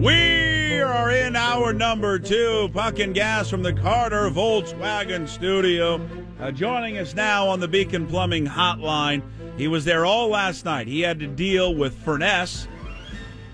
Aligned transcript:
We 0.00 0.80
are 0.82 1.10
in 1.10 1.34
hour 1.34 1.72
number 1.72 2.18
two, 2.18 2.68
puck 2.74 2.98
and 2.98 3.14
gas 3.14 3.48
from 3.48 3.62
the 3.62 3.72
Carter 3.72 4.28
Volkswagen 4.28 5.26
studio. 5.26 6.06
Uh, 6.38 6.50
joining 6.50 6.98
us 6.98 7.14
now 7.14 7.48
on 7.48 7.60
the 7.60 7.68
Beacon 7.68 8.06
Plumbing 8.06 8.46
Hotline. 8.46 9.22
He 9.56 9.66
was 9.66 9.86
there 9.86 10.04
all 10.04 10.28
last 10.28 10.66
night. 10.66 10.86
He 10.86 11.00
had 11.00 11.20
to 11.20 11.26
deal 11.26 11.74
with 11.74 11.94
Furness. 12.04 12.68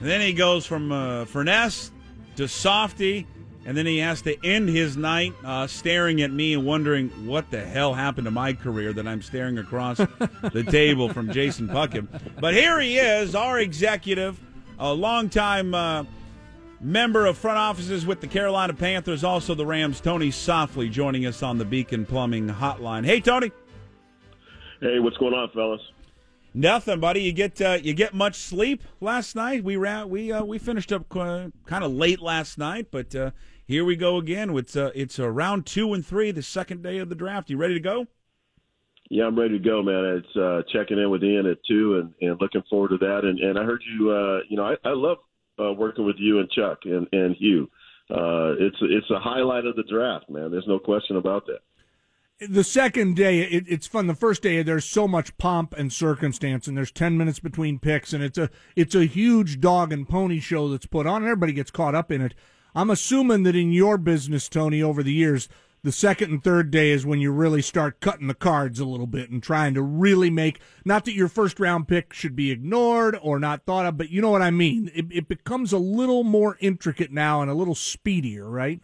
And 0.01 0.09
then 0.09 0.21
he 0.21 0.33
goes 0.33 0.67
from 0.67 0.91
uh, 0.91 1.25
Furness 1.27 1.93
to 2.35 2.49
Softy 2.49 3.29
and 3.71 3.79
then 3.79 3.87
he 3.87 3.99
has 3.99 4.21
to 4.21 4.37
end 4.45 4.69
his 4.69 4.97
night 4.97 5.33
uh, 5.45 5.65
staring 5.65 6.23
at 6.23 6.33
me 6.33 6.55
and 6.55 6.67
wondering 6.67 7.09
what 7.25 7.49
the 7.53 7.65
hell 7.65 7.95
happened 7.95 8.25
to 8.25 8.31
my 8.33 8.53
career 8.53 8.93
that 8.93 9.07
I'm 9.07 9.23
staring 9.23 9.59
across 9.59 9.99
the 10.53 10.67
table 10.69 11.09
from 11.09 11.31
Jason 11.31 11.69
Puckett. 11.69 12.09
But 12.41 12.55
here 12.55 12.81
he 12.81 12.99
is, 12.99 13.37
our 13.37 13.61
executive, 13.61 14.41
a 14.81 14.93
longtime 14.93 15.73
uh, 15.73 16.03
member 16.81 17.27
of 17.27 17.39
front 17.39 17.59
offices 17.59 18.05
with 18.05 18.21
the 18.21 18.27
Carolina 18.27 18.75
Panthers, 18.75 19.23
also 19.23 19.55
the 19.55 19.65
Rams, 19.65 20.01
Tony 20.01 20.31
Softli, 20.31 20.91
joining 20.91 21.25
us 21.25 21.41
on 21.41 21.57
the 21.57 21.65
Beacon 21.65 22.05
Plumbing 22.05 22.49
Hotline. 22.49 23.07
Hey, 23.07 23.21
Tony. 23.21 23.53
Hey, 24.81 24.99
what's 24.99 25.17
going 25.17 25.35
on, 25.35 25.49
fellas? 25.51 25.81
Nothing, 26.53 26.99
buddy. 26.99 27.23
You 27.23 27.33
get 27.33 27.61
uh, 27.61 27.79
you 27.81 27.95
get 27.95 28.15
much 28.15 28.35
sleep 28.35 28.83
last 29.01 29.37
night. 29.37 29.63
We 29.63 29.77
ran, 29.77 30.09
we 30.11 30.33
uh, 30.33 30.43
we 30.43 30.59
finished 30.59 30.91
up 30.91 31.15
uh, 31.17 31.51
kind 31.67 31.85
of 31.85 31.93
late 31.93 32.21
last 32.21 32.59
night, 32.59 32.89
but 32.91 33.15
uh, 33.15 33.31
here 33.71 33.85
we 33.85 33.95
go 33.95 34.17
again. 34.17 34.51
It's 34.57 34.75
uh, 34.75 34.91
it's 34.97 35.21
uh, 35.21 35.31
round 35.31 35.65
two 35.65 35.95
and 35.95 36.05
three, 36.05 36.33
the 36.33 36.43
second 36.43 36.83
day 36.83 36.99
of 36.99 37.09
the 37.09 37.15
draft. 37.15 37.49
You 37.51 37.57
ready 37.57 37.75
to 37.75 37.81
go? 37.81 38.09
Yeah, 39.09 39.27
I'm 39.27 39.39
ready 39.39 39.59
to 39.59 39.65
go, 39.65 39.81
man. 39.81 40.23
It's 40.25 40.37
uh, 40.37 40.63
checking 40.73 40.99
in 40.99 41.09
with 41.09 41.23
Ian 41.23 41.47
at 41.47 41.59
two, 41.69 41.99
and, 41.99 42.13
and 42.21 42.41
looking 42.41 42.63
forward 42.69 42.89
to 42.89 42.99
that. 42.99 43.21
And, 43.23 43.39
and 43.39 43.57
I 43.57 43.63
heard 43.63 43.83
you. 43.97 44.11
Uh, 44.11 44.41
you 44.49 44.57
know, 44.57 44.65
I, 44.65 44.75
I 44.85 44.93
love 44.93 45.19
uh, 45.59 45.73
working 45.73 46.05
with 46.05 46.17
you 46.19 46.41
and 46.41 46.51
Chuck 46.51 46.81
and, 46.85 47.07
and 47.13 47.37
Hugh. 47.37 47.71
Uh, 48.11 48.59
it's 48.59 48.77
it's 48.81 49.11
a 49.11 49.21
highlight 49.21 49.67
of 49.67 49.77
the 49.77 49.85
draft, 49.89 50.29
man. 50.29 50.51
There's 50.51 50.67
no 50.67 50.81
question 50.81 51.17
about 51.17 51.47
that 51.47 51.61
the 52.49 52.65
second 52.65 53.17
day 53.17 53.41
it, 53.41 53.65
it's 53.69 53.87
fun 53.87 54.07
the 54.07 54.15
first 54.15 54.41
day 54.41 54.63
there's 54.63 54.87
so 54.87 55.07
much 55.07 55.37
pomp 55.37 55.75
and 55.77 55.93
circumstance 55.93 56.67
and 56.67 56.75
there's 56.75 56.91
10 56.91 57.19
minutes 57.19 57.39
between 57.39 57.79
picks 57.79 58.15
and 58.15 58.25
it's 58.25 58.39
a 58.39 58.49
it's 58.75 58.95
a 58.95 59.05
huge 59.05 59.61
dog 59.61 59.93
and 59.93 60.09
pony 60.09 60.41
show 60.41 60.67
that's 60.71 60.87
put 60.87 61.07
on 61.07 61.17
and 61.17 61.27
everybody 61.27 61.53
gets 61.53 61.71
caught 61.71 61.95
up 61.95 62.11
in 62.11 62.23
it 62.23 62.35
i'm 62.75 62.91
assuming 62.91 63.43
that 63.43 63.57
in 63.57 63.73
your 63.73 63.99
business 63.99 64.49
tony 64.49 64.83
over 64.83 65.03
the 65.03 65.13
years 65.13 65.49
the 65.83 65.93
second 65.93 66.31
and 66.31 66.45
third 66.45 66.71
day 66.71 66.91
is 66.91 67.07
when 67.07 67.21
you 67.21 67.33
really 67.33 67.63
start 67.63 68.01
cutting 68.01 68.27
the 68.27 68.35
cards 68.35 68.81
a 68.81 68.85
little 68.85 69.07
bit 69.07 69.31
and 69.31 69.43
trying 69.43 69.75
to 69.75 69.83
really 69.83 70.31
make 70.31 70.61
not 70.85 71.05
that 71.05 71.15
your 71.15 71.29
first 71.29 71.59
round 71.59 71.89
pick 71.89 72.13
should 72.13 72.37
be 72.37 72.51
ignored 72.51 73.19
or 73.23 73.39
not 73.39 73.65
thought 73.65 73.87
of 73.87 73.97
but 73.97 74.11
you 74.11 74.21
know 74.21 74.31
what 74.31 74.43
i 74.43 74.51
mean 74.51 74.91
it, 74.95 75.07
it 75.11 75.29
becomes 75.29 75.73
a 75.73 75.79
little 75.79 76.25
more 76.25 76.57
intricate 76.61 77.13
now 77.13 77.41
and 77.41 77.51
a 77.51 77.55
little 77.55 77.75
speedier 77.75 78.49
right 78.49 78.81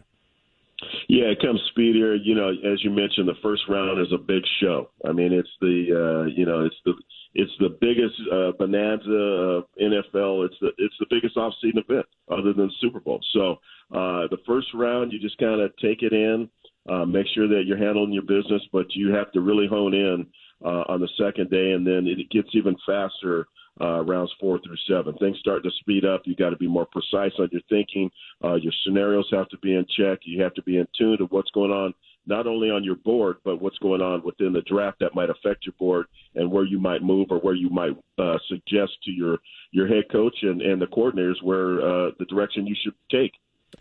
yeah, 1.07 1.25
it 1.25 1.41
comes 1.41 1.61
speedier. 1.71 2.15
You 2.15 2.35
know, 2.35 2.49
as 2.49 2.83
you 2.83 2.91
mentioned, 2.91 3.27
the 3.27 3.35
first 3.41 3.63
round 3.67 3.99
is 3.99 4.11
a 4.13 4.17
big 4.17 4.43
show. 4.61 4.89
I 5.05 5.11
mean, 5.11 5.33
it's 5.33 5.49
the 5.59 6.25
uh, 6.25 6.25
you 6.25 6.45
know, 6.45 6.65
it's 6.65 6.75
the 6.85 6.93
it's 7.37 7.51
the 7.59 7.77
biggest 7.79 8.15
uh, 8.33 8.51
bonanza 8.57 9.11
of 9.11 9.65
NFL. 9.79 10.45
It's 10.45 10.55
the 10.59 10.71
it's 10.79 10.95
the 10.99 11.05
biggest 11.07 11.37
off-season 11.37 11.83
event 11.87 12.07
other 12.31 12.51
than 12.51 12.71
Super 12.81 12.99
Bowl. 12.99 13.19
So 13.31 13.51
uh, 13.91 14.25
the 14.33 14.39
first 14.45 14.67
round, 14.73 15.13
you 15.13 15.19
just 15.19 15.37
kind 15.37 15.61
of 15.61 15.71
take 15.77 16.01
it 16.01 16.13
in, 16.13 16.49
uh, 16.89 17.05
make 17.05 17.27
sure 17.35 17.47
that 17.47 17.63
you're 17.67 17.77
handling 17.77 18.11
your 18.11 18.23
business, 18.23 18.63
but 18.73 18.87
you 18.95 19.13
have 19.13 19.31
to 19.33 19.41
really 19.41 19.67
hone 19.67 19.93
in 19.93 20.25
uh, 20.65 20.83
on 20.89 20.99
the 20.99 21.09
second 21.15 21.51
day, 21.51 21.73
and 21.73 21.85
then 21.85 22.07
it 22.07 22.27
gets 22.31 22.49
even 22.53 22.75
faster 22.87 23.47
uh, 23.79 24.03
rounds 24.03 24.33
four 24.39 24.59
through 24.65 24.77
seven. 24.89 25.13
Things 25.19 25.37
start 25.39 25.61
to 25.61 25.69
speed 25.79 26.05
up. 26.05 26.23
You 26.25 26.35
got 26.35 26.49
to 26.49 26.57
be 26.57 26.67
more 26.67 26.87
precise 26.91 27.33
on 27.37 27.49
your 27.51 27.61
thinking. 27.69 28.09
Uh, 28.43 28.55
your 28.55 28.73
scenarios 28.83 29.27
have 29.31 29.47
to 29.49 29.57
be 29.59 29.75
in 29.75 29.85
check. 29.95 30.19
You 30.23 30.41
have 30.41 30.55
to 30.55 30.63
be 30.63 30.77
in 30.77 30.87
tune 30.97 31.19
to 31.19 31.25
what's 31.25 31.51
going 31.51 31.71
on, 31.71 31.93
not 32.27 32.45
only 32.45 32.69
on 32.69 32.83
your 32.83 32.95
board, 32.95 33.37
but 33.43 33.61
what's 33.61 33.77
going 33.79 34.01
on 34.01 34.21
within 34.23 34.53
the 34.53 34.61
draft 34.61 34.99
that 34.99 35.15
might 35.15 35.29
affect 35.29 35.65
your 35.65 35.73
board 35.79 36.05
and 36.35 36.51
where 36.51 36.65
you 36.65 36.79
might 36.79 37.01
move 37.01 37.27
or 37.31 37.39
where 37.39 37.55
you 37.55 37.69
might 37.69 37.97
uh, 38.19 38.37
suggest 38.47 38.91
to 39.05 39.11
your 39.11 39.37
your 39.71 39.87
head 39.87 40.03
coach 40.11 40.35
and, 40.41 40.61
and 40.61 40.81
the 40.81 40.85
coordinators 40.87 41.41
where 41.43 41.79
uh, 41.79 42.11
the 42.19 42.25
direction 42.25 42.67
you 42.67 42.75
should 42.83 42.93
take. 43.09 43.31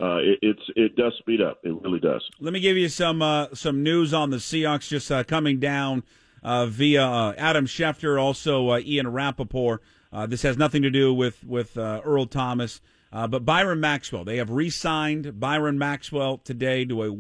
Uh, 0.01 0.17
it, 0.17 0.39
it's 0.43 0.63
it 0.75 0.97
does 0.97 1.13
speed 1.19 1.41
up. 1.41 1.59
It 1.65 1.81
really 1.83 2.01
does. 2.01 2.23
Let 2.41 2.53
me 2.53 2.61
give 2.61 2.77
you 2.77 2.89
some 2.89 3.23
uh, 3.23 3.49
some 3.55 3.83
news 3.83 4.13
on 4.13 4.31
the 4.31 4.39
Seahawks 4.39 4.89
just 4.89 5.11
uh, 5.11 5.25
coming 5.25 5.59
down 5.59 6.03
uh, 6.43 6.67
via 6.67 7.05
uh, 7.05 7.35
Adam 7.37 7.67
Schefter, 7.67 8.21
also 8.21 8.71
uh, 8.71 8.81
Ian 8.81 9.09
Rapoport. 9.09 9.83
Uh, 10.13 10.27
this 10.27 10.43
has 10.43 10.57
nothing 10.57 10.83
to 10.83 10.91
do 10.91 11.13
with 11.13 11.45
with 11.45 11.77
Earl 11.77 12.27
Thomas, 12.27 12.81
but 13.11 13.45
Byron 13.45 13.81
Maxwell. 13.81 14.25
They 14.25 14.37
have 14.37 14.51
re-signed 14.51 15.41
Byron 15.41 15.79
Maxwell 15.79 16.39
today 16.39 16.85
to 16.85 17.03
a 17.03 17.13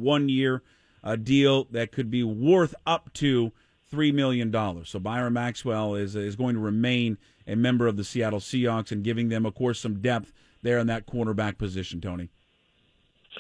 one-year 1.06 1.17
deal 1.25 1.65
that 1.71 1.93
could 1.93 2.11
be 2.11 2.22
worth 2.22 2.75
up 2.87 3.12
to 3.15 3.53
three 3.91 4.12
million 4.12 4.50
dollars. 4.50 4.89
So 4.89 4.99
Byron 4.99 5.33
Maxwell 5.33 5.94
is 5.94 6.17
is 6.17 6.37
going 6.37 6.55
to 6.55 6.61
remain 6.61 7.19
a 7.47 7.55
member 7.55 7.87
of 7.87 7.97
the 7.97 8.05
Seattle 8.05 8.41
Seahawks 8.41 8.91
and 8.91 9.05
giving 9.05 9.28
them, 9.28 9.47
of 9.47 9.55
course, 9.55 9.78
some 9.78 10.00
depth 10.00 10.33
there 10.62 10.78
in 10.78 10.87
that 10.89 11.06
cornerback 11.06 11.59
position. 11.59 12.00
Tony. 12.00 12.31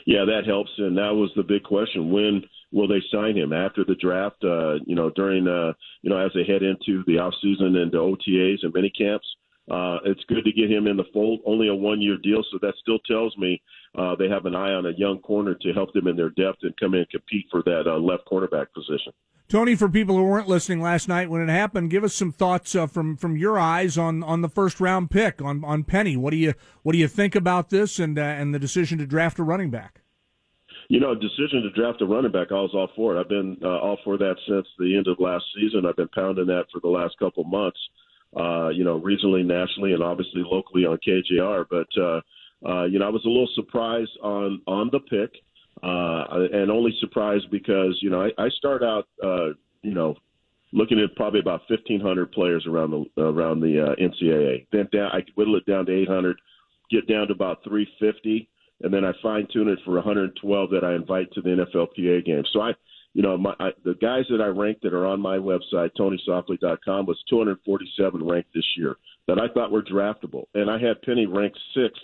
Yeah, 0.04 0.24
that 0.26 0.46
helps, 0.46 0.70
and 0.78 0.96
that 0.98 1.14
was 1.14 1.30
the 1.36 1.42
big 1.42 1.62
question: 1.64 2.10
when 2.10 2.44
will 2.72 2.86
they 2.86 3.02
sign 3.10 3.36
him 3.36 3.52
after 3.52 3.84
the 3.84 3.94
draft? 3.94 4.44
Uh, 4.44 4.74
you 4.86 4.94
know, 4.94 5.10
during 5.10 5.48
uh, 5.48 5.72
you 6.02 6.10
know 6.10 6.18
as 6.18 6.32
they 6.34 6.44
head 6.44 6.62
into 6.62 7.02
the 7.06 7.18
off 7.18 7.34
season 7.42 7.76
and 7.76 7.90
the 7.90 7.98
OTAs 7.98 8.62
and 8.62 8.72
mini 8.74 8.90
camps. 8.90 9.26
Uh, 9.70 9.98
it's 10.04 10.22
good 10.28 10.44
to 10.44 10.52
get 10.52 10.70
him 10.70 10.86
in 10.86 10.96
the 10.96 11.04
fold. 11.12 11.40
Only 11.44 11.68
a 11.68 11.74
one 11.74 12.00
year 12.00 12.16
deal, 12.16 12.44
so 12.50 12.58
that 12.62 12.74
still 12.80 12.98
tells 13.00 13.36
me 13.36 13.60
uh, 13.96 14.14
they 14.16 14.28
have 14.28 14.46
an 14.46 14.54
eye 14.54 14.72
on 14.72 14.86
a 14.86 14.92
young 14.96 15.18
corner 15.18 15.54
to 15.54 15.72
help 15.72 15.92
them 15.92 16.06
in 16.06 16.16
their 16.16 16.30
depth 16.30 16.58
and 16.62 16.76
come 16.78 16.94
in 16.94 17.00
and 17.00 17.10
compete 17.10 17.46
for 17.50 17.62
that 17.64 17.84
uh, 17.86 17.98
left 17.98 18.24
cornerback 18.30 18.66
position. 18.72 19.12
Tony, 19.48 19.76
for 19.76 19.88
people 19.88 20.16
who 20.16 20.24
weren't 20.24 20.48
listening 20.48 20.80
last 20.80 21.06
night 21.08 21.30
when 21.30 21.40
it 21.40 21.48
happened, 21.48 21.90
give 21.90 22.02
us 22.02 22.14
some 22.14 22.32
thoughts 22.32 22.74
uh, 22.74 22.86
from 22.86 23.16
from 23.16 23.36
your 23.36 23.58
eyes 23.58 23.96
on, 23.96 24.22
on 24.24 24.40
the 24.40 24.48
first 24.48 24.80
round 24.80 25.10
pick 25.10 25.40
on, 25.40 25.64
on 25.64 25.84
Penny. 25.84 26.16
What 26.16 26.30
do 26.30 26.36
you 26.36 26.54
what 26.82 26.92
do 26.92 26.98
you 26.98 27.08
think 27.08 27.36
about 27.36 27.70
this 27.70 27.98
and 27.98 28.18
uh, 28.18 28.22
and 28.22 28.54
the 28.54 28.58
decision 28.58 28.98
to 28.98 29.06
draft 29.06 29.38
a 29.38 29.44
running 29.44 29.70
back? 29.70 30.02
You 30.88 31.00
know, 31.00 31.14
decision 31.14 31.62
to 31.62 31.70
draft 31.70 32.02
a 32.02 32.06
running 32.06 32.30
back, 32.30 32.48
I 32.50 32.54
was 32.54 32.70
all 32.72 32.90
for 32.94 33.16
it. 33.16 33.20
I've 33.20 33.28
been 33.28 33.56
uh, 33.62 33.78
all 33.78 33.98
for 34.04 34.16
that 34.18 34.36
since 34.48 34.66
the 34.78 34.96
end 34.96 35.08
of 35.08 35.18
last 35.18 35.44
season. 35.56 35.86
I've 35.86 35.96
been 35.96 36.08
pounding 36.14 36.46
that 36.46 36.66
for 36.72 36.80
the 36.80 36.88
last 36.88 37.18
couple 37.18 37.42
months. 37.44 37.78
Uh, 38.36 38.68
you 38.68 38.84
know, 38.84 39.00
regionally, 39.00 39.44
nationally, 39.44 39.92
and 39.94 40.02
obviously 40.02 40.42
locally 40.44 40.84
on 40.84 40.98
KJR. 41.06 41.64
But 41.70 41.86
uh, 42.00 42.20
uh, 42.68 42.84
you 42.84 42.98
know, 42.98 43.06
I 43.06 43.10
was 43.10 43.24
a 43.24 43.28
little 43.28 43.48
surprised 43.54 44.10
on 44.22 44.60
on 44.66 44.90
the 44.92 45.00
pick, 45.00 45.30
uh, 45.82 46.46
and 46.52 46.70
only 46.70 46.94
surprised 47.00 47.50
because 47.50 47.98
you 48.02 48.10
know 48.10 48.22
I, 48.22 48.30
I 48.38 48.48
start 48.50 48.82
out, 48.82 49.08
uh, 49.24 49.48
you 49.82 49.94
know, 49.94 50.16
looking 50.72 51.00
at 51.00 51.14
probably 51.16 51.40
about 51.40 51.62
1,500 51.68 52.32
players 52.32 52.66
around 52.66 52.90
the 52.90 53.22
around 53.22 53.60
the 53.60 53.82
uh, 53.82 53.94
NCAA. 53.94 54.66
Then 54.70 54.88
down, 54.92 55.10
I 55.12 55.22
whittle 55.34 55.56
it 55.56 55.64
down 55.64 55.86
to 55.86 55.92
800, 55.92 56.36
get 56.90 57.08
down 57.08 57.28
to 57.28 57.32
about 57.32 57.64
350 57.64 58.48
and 58.82 58.92
then 58.92 59.04
I 59.04 59.12
fine 59.22 59.48
tune 59.52 59.68
it 59.68 59.78
for 59.84 59.94
112 59.94 60.70
that 60.70 60.84
I 60.84 60.94
invite 60.94 61.32
to 61.32 61.40
the 61.40 61.50
NFLPA 61.50 62.24
game. 62.24 62.44
So 62.52 62.60
I, 62.60 62.72
you 63.16 63.22
know, 63.22 63.38
my 63.38 63.54
I, 63.58 63.70
the 63.82 63.94
guys 63.94 64.24
that 64.28 64.42
I 64.42 64.48
ranked 64.48 64.82
that 64.82 64.92
are 64.92 65.06
on 65.06 65.22
my 65.22 65.38
website, 65.38 65.88
TonySoftli.com, 65.98 67.06
was 67.06 67.16
247 67.30 68.22
ranked 68.22 68.52
this 68.54 68.66
year 68.76 68.96
that 69.26 69.38
I 69.38 69.48
thought 69.54 69.72
were 69.72 69.82
draftable, 69.82 70.44
and 70.52 70.70
I 70.70 70.78
had 70.78 71.00
Penny 71.00 71.24
ranked 71.24 71.58
sixth 71.74 72.02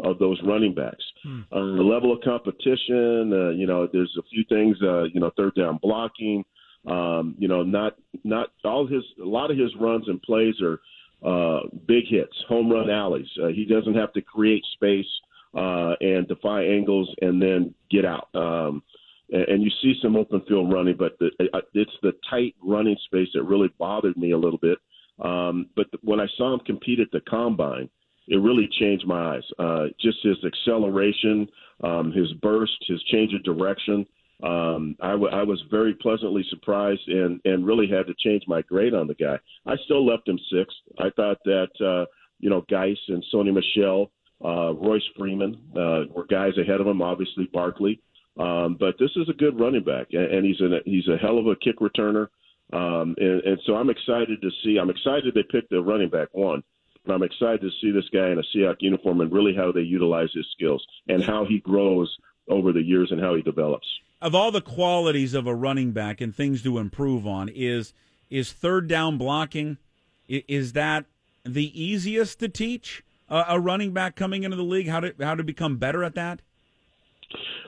of 0.00 0.18
those 0.18 0.40
running 0.42 0.74
backs. 0.74 1.04
Hmm. 1.22 1.40
Um, 1.52 1.76
the 1.76 1.82
level 1.82 2.14
of 2.14 2.22
competition, 2.22 3.30
uh, 3.30 3.50
you 3.50 3.66
know, 3.66 3.86
there's 3.92 4.16
a 4.18 4.22
few 4.30 4.42
things, 4.48 4.78
uh, 4.82 5.02
you 5.02 5.20
know, 5.20 5.30
third 5.36 5.54
down 5.54 5.78
blocking. 5.82 6.46
Um, 6.86 7.34
you 7.38 7.46
know, 7.46 7.62
not 7.62 7.96
not 8.24 8.48
all 8.64 8.86
his 8.86 9.02
a 9.22 9.28
lot 9.28 9.50
of 9.50 9.58
his 9.58 9.70
runs 9.78 10.08
and 10.08 10.20
plays 10.22 10.54
are 10.62 10.80
uh, 11.22 11.60
big 11.86 12.04
hits, 12.08 12.36
home 12.48 12.72
run 12.72 12.88
alleys. 12.88 13.28
Uh, 13.42 13.48
he 13.48 13.66
doesn't 13.66 13.96
have 13.96 14.14
to 14.14 14.22
create 14.22 14.64
space 14.72 15.12
uh, 15.54 15.92
and 16.00 16.26
defy 16.26 16.64
angles 16.64 17.14
and 17.20 17.40
then 17.40 17.74
get 17.90 18.06
out. 18.06 18.28
Um, 18.34 18.82
and, 19.30 19.62
you 19.62 19.70
see 19.82 19.94
some 20.02 20.16
open 20.16 20.42
field 20.48 20.72
running, 20.72 20.96
but 20.96 21.18
the, 21.18 21.30
it's 21.72 21.90
the 22.02 22.12
tight 22.28 22.54
running 22.62 22.96
space 23.06 23.28
that 23.34 23.42
really 23.42 23.68
bothered 23.78 24.16
me 24.16 24.32
a 24.32 24.38
little 24.38 24.58
bit. 24.58 24.78
Um, 25.22 25.66
but 25.76 25.86
when 26.02 26.20
I 26.20 26.26
saw 26.36 26.52
him 26.52 26.60
compete 26.60 27.00
at 27.00 27.10
the 27.12 27.20
combine, 27.20 27.88
it 28.28 28.36
really 28.36 28.68
changed 28.80 29.06
my 29.06 29.36
eyes. 29.36 29.42
Uh, 29.58 29.84
just 30.00 30.18
his 30.22 30.36
acceleration, 30.44 31.48
um, 31.82 32.12
his 32.12 32.32
burst, 32.42 32.76
his 32.88 33.02
change 33.04 33.32
of 33.34 33.42
direction. 33.44 34.06
Um, 34.42 34.96
I, 35.00 35.10
w- 35.10 35.32
I 35.32 35.42
was 35.42 35.62
very 35.70 35.94
pleasantly 35.94 36.44
surprised 36.50 37.06
and, 37.06 37.40
and 37.44 37.66
really 37.66 37.88
had 37.88 38.06
to 38.08 38.14
change 38.18 38.42
my 38.46 38.62
grade 38.62 38.94
on 38.94 39.06
the 39.06 39.14
guy. 39.14 39.38
I 39.66 39.76
still 39.84 40.04
left 40.04 40.28
him 40.28 40.38
sixth. 40.52 40.76
I 40.98 41.10
thought 41.10 41.38
that, 41.44 41.68
uh, 41.80 42.06
you 42.40 42.50
know, 42.50 42.64
Guice 42.68 42.98
and 43.08 43.24
Sony 43.32 43.54
Michel, 43.54 44.10
uh, 44.44 44.74
Royce 44.74 45.08
Freeman 45.16 45.56
uh, 45.76 46.12
were 46.12 46.26
guys 46.28 46.52
ahead 46.58 46.80
of 46.80 46.86
him, 46.86 47.00
obviously 47.00 47.48
Barkley. 47.52 48.00
Um, 48.36 48.76
but 48.78 48.96
this 48.98 49.10
is 49.16 49.28
a 49.28 49.32
good 49.32 49.58
running 49.58 49.84
back, 49.84 50.08
and 50.12 50.44
he's 50.44 50.60
a 50.60 50.80
he's 50.84 51.06
a 51.08 51.16
hell 51.16 51.38
of 51.38 51.46
a 51.46 51.56
kick 51.56 51.78
returner. 51.78 52.28
Um, 52.72 53.14
and, 53.18 53.40
and 53.42 53.60
so 53.66 53.76
I'm 53.76 53.90
excited 53.90 54.42
to 54.42 54.50
see. 54.62 54.78
I'm 54.78 54.90
excited 54.90 55.34
they 55.34 55.44
picked 55.44 55.72
a 55.72 55.80
running 55.80 56.08
back 56.08 56.28
one, 56.32 56.62
but 57.06 57.14
I'm 57.14 57.22
excited 57.22 57.60
to 57.60 57.70
see 57.80 57.92
this 57.92 58.08
guy 58.12 58.30
in 58.30 58.38
a 58.38 58.42
Seahawks 58.56 58.80
uniform 58.80 59.20
and 59.20 59.32
really 59.32 59.54
how 59.54 59.70
they 59.70 59.82
utilize 59.82 60.30
his 60.34 60.46
skills 60.52 60.84
and 61.08 61.22
how 61.22 61.44
he 61.44 61.60
grows 61.60 62.16
over 62.48 62.72
the 62.72 62.82
years 62.82 63.12
and 63.12 63.20
how 63.20 63.34
he 63.34 63.42
develops. 63.42 63.86
Of 64.20 64.34
all 64.34 64.50
the 64.50 64.60
qualities 64.60 65.34
of 65.34 65.46
a 65.46 65.54
running 65.54 65.92
back 65.92 66.20
and 66.20 66.34
things 66.34 66.62
to 66.62 66.78
improve 66.78 67.26
on, 67.26 67.48
is 67.48 67.92
is 68.30 68.52
third 68.52 68.88
down 68.88 69.18
blocking? 69.18 69.78
Is 70.26 70.72
that 70.72 71.04
the 71.44 71.80
easiest 71.80 72.40
to 72.40 72.48
teach 72.48 73.04
a 73.28 73.60
running 73.60 73.92
back 73.92 74.16
coming 74.16 74.42
into 74.42 74.56
the 74.56 74.64
league? 74.64 74.88
How 74.88 75.00
to 75.00 75.14
how 75.20 75.34
to 75.34 75.44
become 75.44 75.76
better 75.76 76.02
at 76.02 76.14
that? 76.14 76.40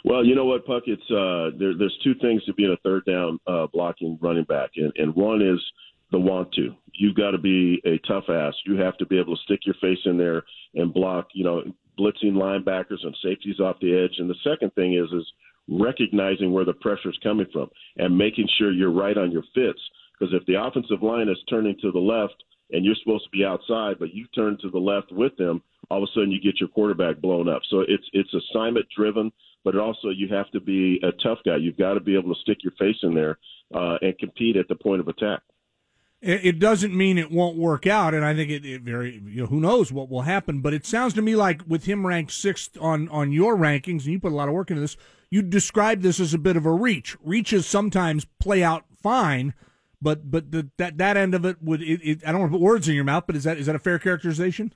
Well, 0.04 0.24
you 0.24 0.34
know 0.34 0.44
what, 0.44 0.66
Puck? 0.66 0.84
It's 0.86 1.02
uh, 1.10 1.56
there, 1.58 1.76
there's 1.76 1.98
two 2.04 2.14
things 2.20 2.44
to 2.44 2.54
being 2.54 2.72
a 2.72 2.80
third 2.82 3.04
down 3.04 3.38
uh, 3.46 3.66
blocking 3.72 4.18
running 4.20 4.44
back, 4.44 4.70
and, 4.76 4.92
and 4.96 5.14
one 5.14 5.42
is 5.42 5.60
the 6.12 6.18
want 6.18 6.52
to. 6.52 6.74
You've 6.92 7.16
got 7.16 7.32
to 7.32 7.38
be 7.38 7.82
a 7.84 7.98
tough 8.06 8.24
ass. 8.28 8.54
You 8.64 8.76
have 8.76 8.96
to 8.98 9.06
be 9.06 9.18
able 9.18 9.36
to 9.36 9.42
stick 9.42 9.60
your 9.64 9.74
face 9.80 9.98
in 10.04 10.16
there 10.16 10.44
and 10.74 10.94
block, 10.94 11.28
you 11.34 11.44
know, 11.44 11.62
blitzing 11.98 12.32
linebackers 12.32 13.02
and 13.02 13.16
safeties 13.22 13.60
off 13.60 13.76
the 13.80 13.94
edge. 13.96 14.18
And 14.18 14.30
the 14.30 14.36
second 14.44 14.72
thing 14.74 14.94
is 14.94 15.10
is 15.12 15.26
recognizing 15.68 16.52
where 16.52 16.64
the 16.64 16.74
pressure 16.74 17.10
is 17.10 17.18
coming 17.22 17.46
from 17.52 17.68
and 17.96 18.16
making 18.16 18.48
sure 18.56 18.72
you're 18.72 18.92
right 18.92 19.18
on 19.18 19.32
your 19.32 19.42
fits. 19.54 19.80
Because 20.18 20.34
if 20.34 20.46
the 20.46 20.60
offensive 20.62 21.02
line 21.02 21.28
is 21.28 21.38
turning 21.50 21.76
to 21.82 21.90
the 21.90 21.98
left 21.98 22.42
and 22.70 22.84
you're 22.84 22.94
supposed 23.02 23.24
to 23.24 23.30
be 23.30 23.44
outside, 23.44 23.98
but 23.98 24.14
you 24.14 24.26
turn 24.34 24.56
to 24.62 24.70
the 24.70 24.78
left 24.78 25.12
with 25.12 25.36
them, 25.36 25.62
all 25.90 26.02
of 26.02 26.08
a 26.08 26.12
sudden 26.12 26.30
you 26.30 26.40
get 26.40 26.60
your 26.60 26.68
quarterback 26.68 27.20
blown 27.20 27.48
up. 27.48 27.62
So 27.70 27.80
it's 27.80 28.04
it's 28.12 28.32
assignment 28.34 28.86
driven, 28.96 29.32
but 29.64 29.76
also 29.76 30.08
you 30.08 30.28
have 30.28 30.50
to 30.52 30.60
be 30.60 31.00
a 31.02 31.12
tough 31.22 31.38
guy. 31.44 31.56
You've 31.56 31.78
got 31.78 31.94
to 31.94 32.00
be 32.00 32.16
able 32.16 32.34
to 32.34 32.40
stick 32.40 32.58
your 32.62 32.72
face 32.78 32.96
in 33.02 33.14
there 33.14 33.38
uh, 33.74 33.98
and 34.02 34.18
compete 34.18 34.56
at 34.56 34.68
the 34.68 34.76
point 34.76 35.00
of 35.00 35.08
attack 35.08 35.42
it 36.22 36.58
doesn't 36.58 36.96
mean 36.96 37.18
it 37.18 37.30
won't 37.30 37.56
work 37.56 37.86
out, 37.86 38.14
and 38.14 38.24
I 38.24 38.34
think 38.34 38.50
it, 38.50 38.64
it, 38.64 38.80
very 38.80 39.22
you 39.26 39.42
know 39.42 39.46
who 39.46 39.60
knows 39.60 39.92
what 39.92 40.08
will 40.08 40.22
happen. 40.22 40.60
But 40.60 40.74
it 40.74 40.86
sounds 40.86 41.14
to 41.14 41.22
me 41.22 41.36
like 41.36 41.62
with 41.66 41.84
him 41.84 42.06
ranked 42.06 42.32
sixth 42.32 42.76
on 42.80 43.08
on 43.10 43.32
your 43.32 43.56
rankings, 43.56 44.04
and 44.04 44.06
you 44.06 44.18
put 44.18 44.32
a 44.32 44.34
lot 44.34 44.48
of 44.48 44.54
work 44.54 44.70
into 44.70 44.80
this, 44.80 44.96
you 45.30 45.42
describe 45.42 46.00
this 46.00 46.18
as 46.18 46.32
a 46.32 46.38
bit 46.38 46.56
of 46.56 46.64
a 46.64 46.72
reach. 46.72 47.16
Reaches 47.22 47.66
sometimes 47.66 48.24
play 48.40 48.62
out 48.64 48.84
fine, 49.02 49.54
but 50.00 50.30
but 50.30 50.50
the, 50.50 50.70
that 50.78 50.98
that 50.98 51.16
end 51.16 51.34
of 51.34 51.44
it 51.44 51.62
would 51.62 51.82
it, 51.82 52.00
it, 52.02 52.26
I 52.26 52.32
don't 52.32 52.40
want 52.40 52.52
to 52.52 52.58
put 52.58 52.64
words 52.64 52.88
in 52.88 52.94
your 52.94 53.04
mouth, 53.04 53.24
but 53.26 53.36
is 53.36 53.44
that 53.44 53.58
is 53.58 53.66
that 53.66 53.76
a 53.76 53.80
fair 53.80 53.98
characterization? 53.98 54.72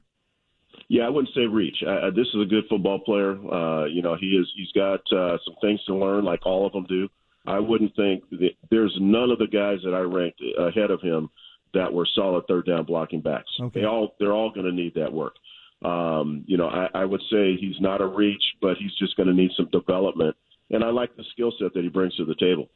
Yeah, 0.88 1.04
I 1.04 1.08
wouldn't 1.08 1.34
say 1.34 1.42
reach. 1.42 1.76
Uh, 1.86 2.10
this 2.10 2.26
is 2.34 2.42
a 2.42 2.46
good 2.46 2.64
football 2.68 2.98
player. 3.00 3.32
Uh, 3.32 3.86
you 3.86 4.02
know, 4.02 4.16
he 4.18 4.28
is. 4.28 4.46
He's 4.56 4.72
got 4.72 5.00
uh, 5.12 5.38
some 5.44 5.54
things 5.60 5.80
to 5.86 5.94
learn, 5.94 6.24
like 6.24 6.44
all 6.44 6.66
of 6.66 6.72
them 6.72 6.86
do. 6.88 7.08
I 7.46 7.58
wouldn't 7.58 7.94
think 7.96 8.28
that 8.30 8.50
there's 8.70 8.96
none 9.00 9.30
of 9.30 9.38
the 9.38 9.46
guys 9.46 9.78
that 9.84 9.94
I 9.94 10.00
ranked 10.00 10.42
ahead 10.58 10.90
of 10.90 11.00
him 11.00 11.30
that 11.74 11.92
were 11.92 12.06
solid 12.14 12.44
third 12.48 12.66
down 12.66 12.84
blocking 12.84 13.20
backs. 13.20 13.50
Okay. 13.60 13.80
They 13.80 13.86
all 13.86 14.14
they're 14.18 14.32
all 14.32 14.50
going 14.50 14.66
to 14.66 14.72
need 14.72 14.94
that 14.94 15.12
work. 15.12 15.34
Um, 15.82 16.44
you 16.46 16.56
know, 16.56 16.68
I, 16.68 16.88
I 16.94 17.04
would 17.04 17.22
say 17.30 17.56
he's 17.56 17.80
not 17.80 18.02
a 18.02 18.06
reach, 18.06 18.42
but 18.60 18.76
he's 18.76 18.94
just 18.98 19.16
going 19.16 19.28
to 19.28 19.34
need 19.34 19.50
some 19.56 19.68
development. 19.72 20.36
And 20.70 20.84
I 20.84 20.90
like 20.90 21.16
the 21.16 21.24
skill 21.32 21.52
set 21.58 21.72
that 21.74 21.82
he 21.82 21.88
brings 21.88 22.14
to 22.16 22.24
the 22.24 22.34
table. 22.34 22.68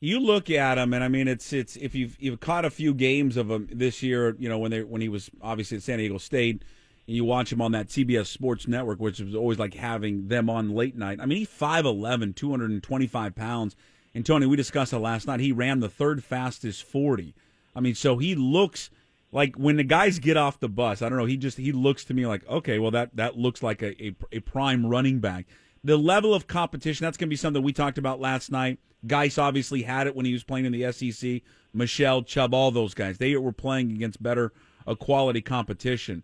You 0.00 0.18
look 0.18 0.50
at 0.50 0.78
him, 0.78 0.94
and 0.94 1.04
I 1.04 1.08
mean, 1.08 1.28
it's 1.28 1.52
it's 1.52 1.76
if 1.76 1.94
you've 1.94 2.16
you've 2.20 2.40
caught 2.40 2.64
a 2.64 2.70
few 2.70 2.92
games 2.94 3.36
of 3.36 3.50
him 3.50 3.68
this 3.70 4.02
year, 4.02 4.36
you 4.38 4.48
know 4.48 4.58
when 4.58 4.70
they 4.70 4.82
when 4.82 5.00
he 5.00 5.08
was 5.08 5.30
obviously 5.40 5.76
at 5.76 5.82
San 5.82 5.98
Diego 5.98 6.18
State, 6.18 6.62
and 7.06 7.16
you 7.16 7.24
watch 7.24 7.52
him 7.52 7.60
on 7.60 7.72
that 7.72 7.88
CBS 7.88 8.26
Sports 8.26 8.68
Network, 8.68 9.00
which 9.00 9.20
was 9.20 9.34
always 9.34 9.58
like 9.58 9.74
having 9.74 10.28
them 10.28 10.48
on 10.48 10.74
late 10.74 10.96
night. 10.96 11.18
I 11.20 11.26
mean, 11.26 11.38
he's 11.38 11.48
5'11", 11.48 12.34
225 12.36 13.34
pounds. 13.34 13.76
And 14.14 14.24
Tony, 14.24 14.46
we 14.46 14.56
discussed 14.56 14.92
it 14.92 14.98
last 14.98 15.26
night. 15.26 15.40
He 15.40 15.52
ran 15.52 15.80
the 15.80 15.88
third 15.88 16.22
fastest 16.22 16.84
40. 16.84 17.34
I 17.74 17.80
mean, 17.80 17.94
so 17.94 18.18
he 18.18 18.34
looks 18.34 18.90
like 19.32 19.56
when 19.56 19.76
the 19.76 19.84
guys 19.84 20.18
get 20.18 20.36
off 20.36 20.60
the 20.60 20.68
bus, 20.68 21.00
I 21.00 21.08
don't 21.08 21.18
know, 21.18 21.24
he 21.24 21.36
just 21.36 21.56
he 21.56 21.72
looks 21.72 22.04
to 22.04 22.14
me 22.14 22.26
like, 22.26 22.46
okay, 22.48 22.78
well 22.78 22.90
that 22.90 23.16
that 23.16 23.38
looks 23.38 23.62
like 23.62 23.82
a, 23.82 24.04
a, 24.04 24.14
a 24.32 24.40
prime 24.40 24.86
running 24.86 25.18
back. 25.20 25.46
The 25.82 25.96
level 25.96 26.34
of 26.34 26.46
competition, 26.46 27.04
that's 27.04 27.16
going 27.16 27.28
to 27.28 27.30
be 27.30 27.36
something 27.36 27.62
we 27.62 27.72
talked 27.72 27.98
about 27.98 28.20
last 28.20 28.52
night. 28.52 28.78
Guice 29.04 29.38
obviously 29.38 29.82
had 29.82 30.06
it 30.06 30.14
when 30.14 30.26
he 30.26 30.32
was 30.32 30.44
playing 30.44 30.66
in 30.66 30.72
the 30.72 30.92
SEC. 30.92 31.42
Michel, 31.72 32.22
Chubb, 32.22 32.54
all 32.54 32.70
those 32.70 32.94
guys. 32.94 33.18
They 33.18 33.34
were 33.36 33.52
playing 33.52 33.90
against 33.90 34.22
better 34.22 34.52
uh, 34.86 34.94
quality 34.94 35.40
competition. 35.40 36.22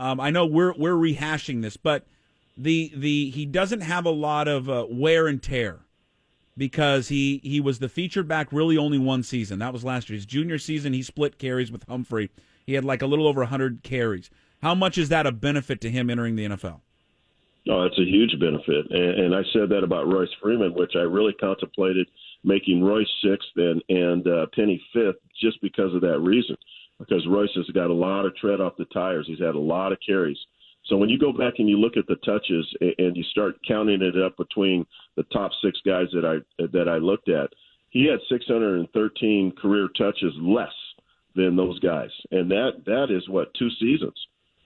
Um, 0.00 0.18
I 0.18 0.30
know 0.30 0.46
we're 0.46 0.72
we're 0.72 0.94
rehashing 0.94 1.60
this, 1.60 1.76
but 1.76 2.06
the 2.56 2.90
the 2.96 3.28
he 3.30 3.44
doesn't 3.44 3.82
have 3.82 4.06
a 4.06 4.10
lot 4.10 4.48
of 4.48 4.70
uh, 4.70 4.86
wear 4.88 5.26
and 5.26 5.42
tear 5.42 5.80
because 6.56 7.08
he 7.08 7.38
he 7.44 7.60
was 7.60 7.80
the 7.80 7.88
featured 7.88 8.26
back 8.26 8.50
really 8.50 8.78
only 8.78 8.96
one 8.96 9.22
season. 9.22 9.58
That 9.58 9.74
was 9.74 9.84
last 9.84 10.08
year. 10.08 10.16
His 10.16 10.24
junior 10.24 10.56
season, 10.56 10.94
he 10.94 11.02
split 11.02 11.38
carries 11.38 11.70
with 11.70 11.86
Pumphrey. 11.86 12.30
He 12.64 12.72
had 12.72 12.84
like 12.84 13.02
a 13.02 13.06
little 13.06 13.28
over 13.28 13.42
100 13.42 13.82
carries. 13.82 14.30
How 14.62 14.74
much 14.74 14.96
is 14.96 15.10
that 15.10 15.26
a 15.26 15.32
benefit 15.32 15.82
to 15.82 15.90
him 15.90 16.08
entering 16.08 16.34
the 16.34 16.46
NFL? 16.46 16.80
Oh, 17.68 17.82
it's 17.82 17.98
a 17.98 18.04
huge 18.04 18.40
benefit, 18.40 18.90
and, 18.90 19.20
and 19.20 19.34
I 19.34 19.42
said 19.52 19.68
that 19.68 19.84
about 19.84 20.10
Royce 20.10 20.30
Freeman, 20.40 20.72
which 20.72 20.92
I 20.94 21.00
really 21.00 21.34
contemplated 21.34 22.08
making 22.42 22.82
Royce 22.82 23.06
sixth 23.22 23.50
and 23.56 23.82
and 23.90 24.26
uh, 24.26 24.46
Penny 24.54 24.82
fifth 24.94 25.16
just 25.38 25.60
because 25.60 25.94
of 25.94 26.00
that 26.00 26.20
reason 26.20 26.56
because 27.00 27.26
Royce 27.26 27.50
has 27.56 27.66
got 27.74 27.90
a 27.90 27.94
lot 27.94 28.26
of 28.26 28.36
tread 28.36 28.60
off 28.60 28.76
the 28.78 28.84
tires. 28.86 29.26
He's 29.26 29.40
had 29.40 29.56
a 29.56 29.58
lot 29.58 29.90
of 29.90 29.98
carries. 30.06 30.38
So 30.86 30.96
when 30.96 31.08
you 31.08 31.18
go 31.18 31.32
back 31.32 31.54
and 31.58 31.68
you 31.68 31.78
look 31.78 31.96
at 31.96 32.06
the 32.06 32.16
touches 32.16 32.66
and 32.80 33.16
you 33.16 33.22
start 33.24 33.56
counting 33.66 34.02
it 34.02 34.20
up 34.20 34.36
between 34.36 34.86
the 35.16 35.24
top 35.24 35.50
six 35.62 35.78
guys 35.84 36.06
that 36.12 36.24
I 36.24 36.64
that 36.72 36.88
I 36.88 36.96
looked 36.96 37.28
at, 37.28 37.50
he 37.90 38.06
had 38.06 38.20
613 38.28 39.52
career 39.60 39.88
touches 39.96 40.32
less 40.40 40.72
than 41.34 41.56
those 41.56 41.78
guys, 41.80 42.10
and 42.30 42.50
that 42.50 42.82
that 42.86 43.08
is 43.10 43.28
what 43.28 43.52
two 43.54 43.70
seasons. 43.78 44.14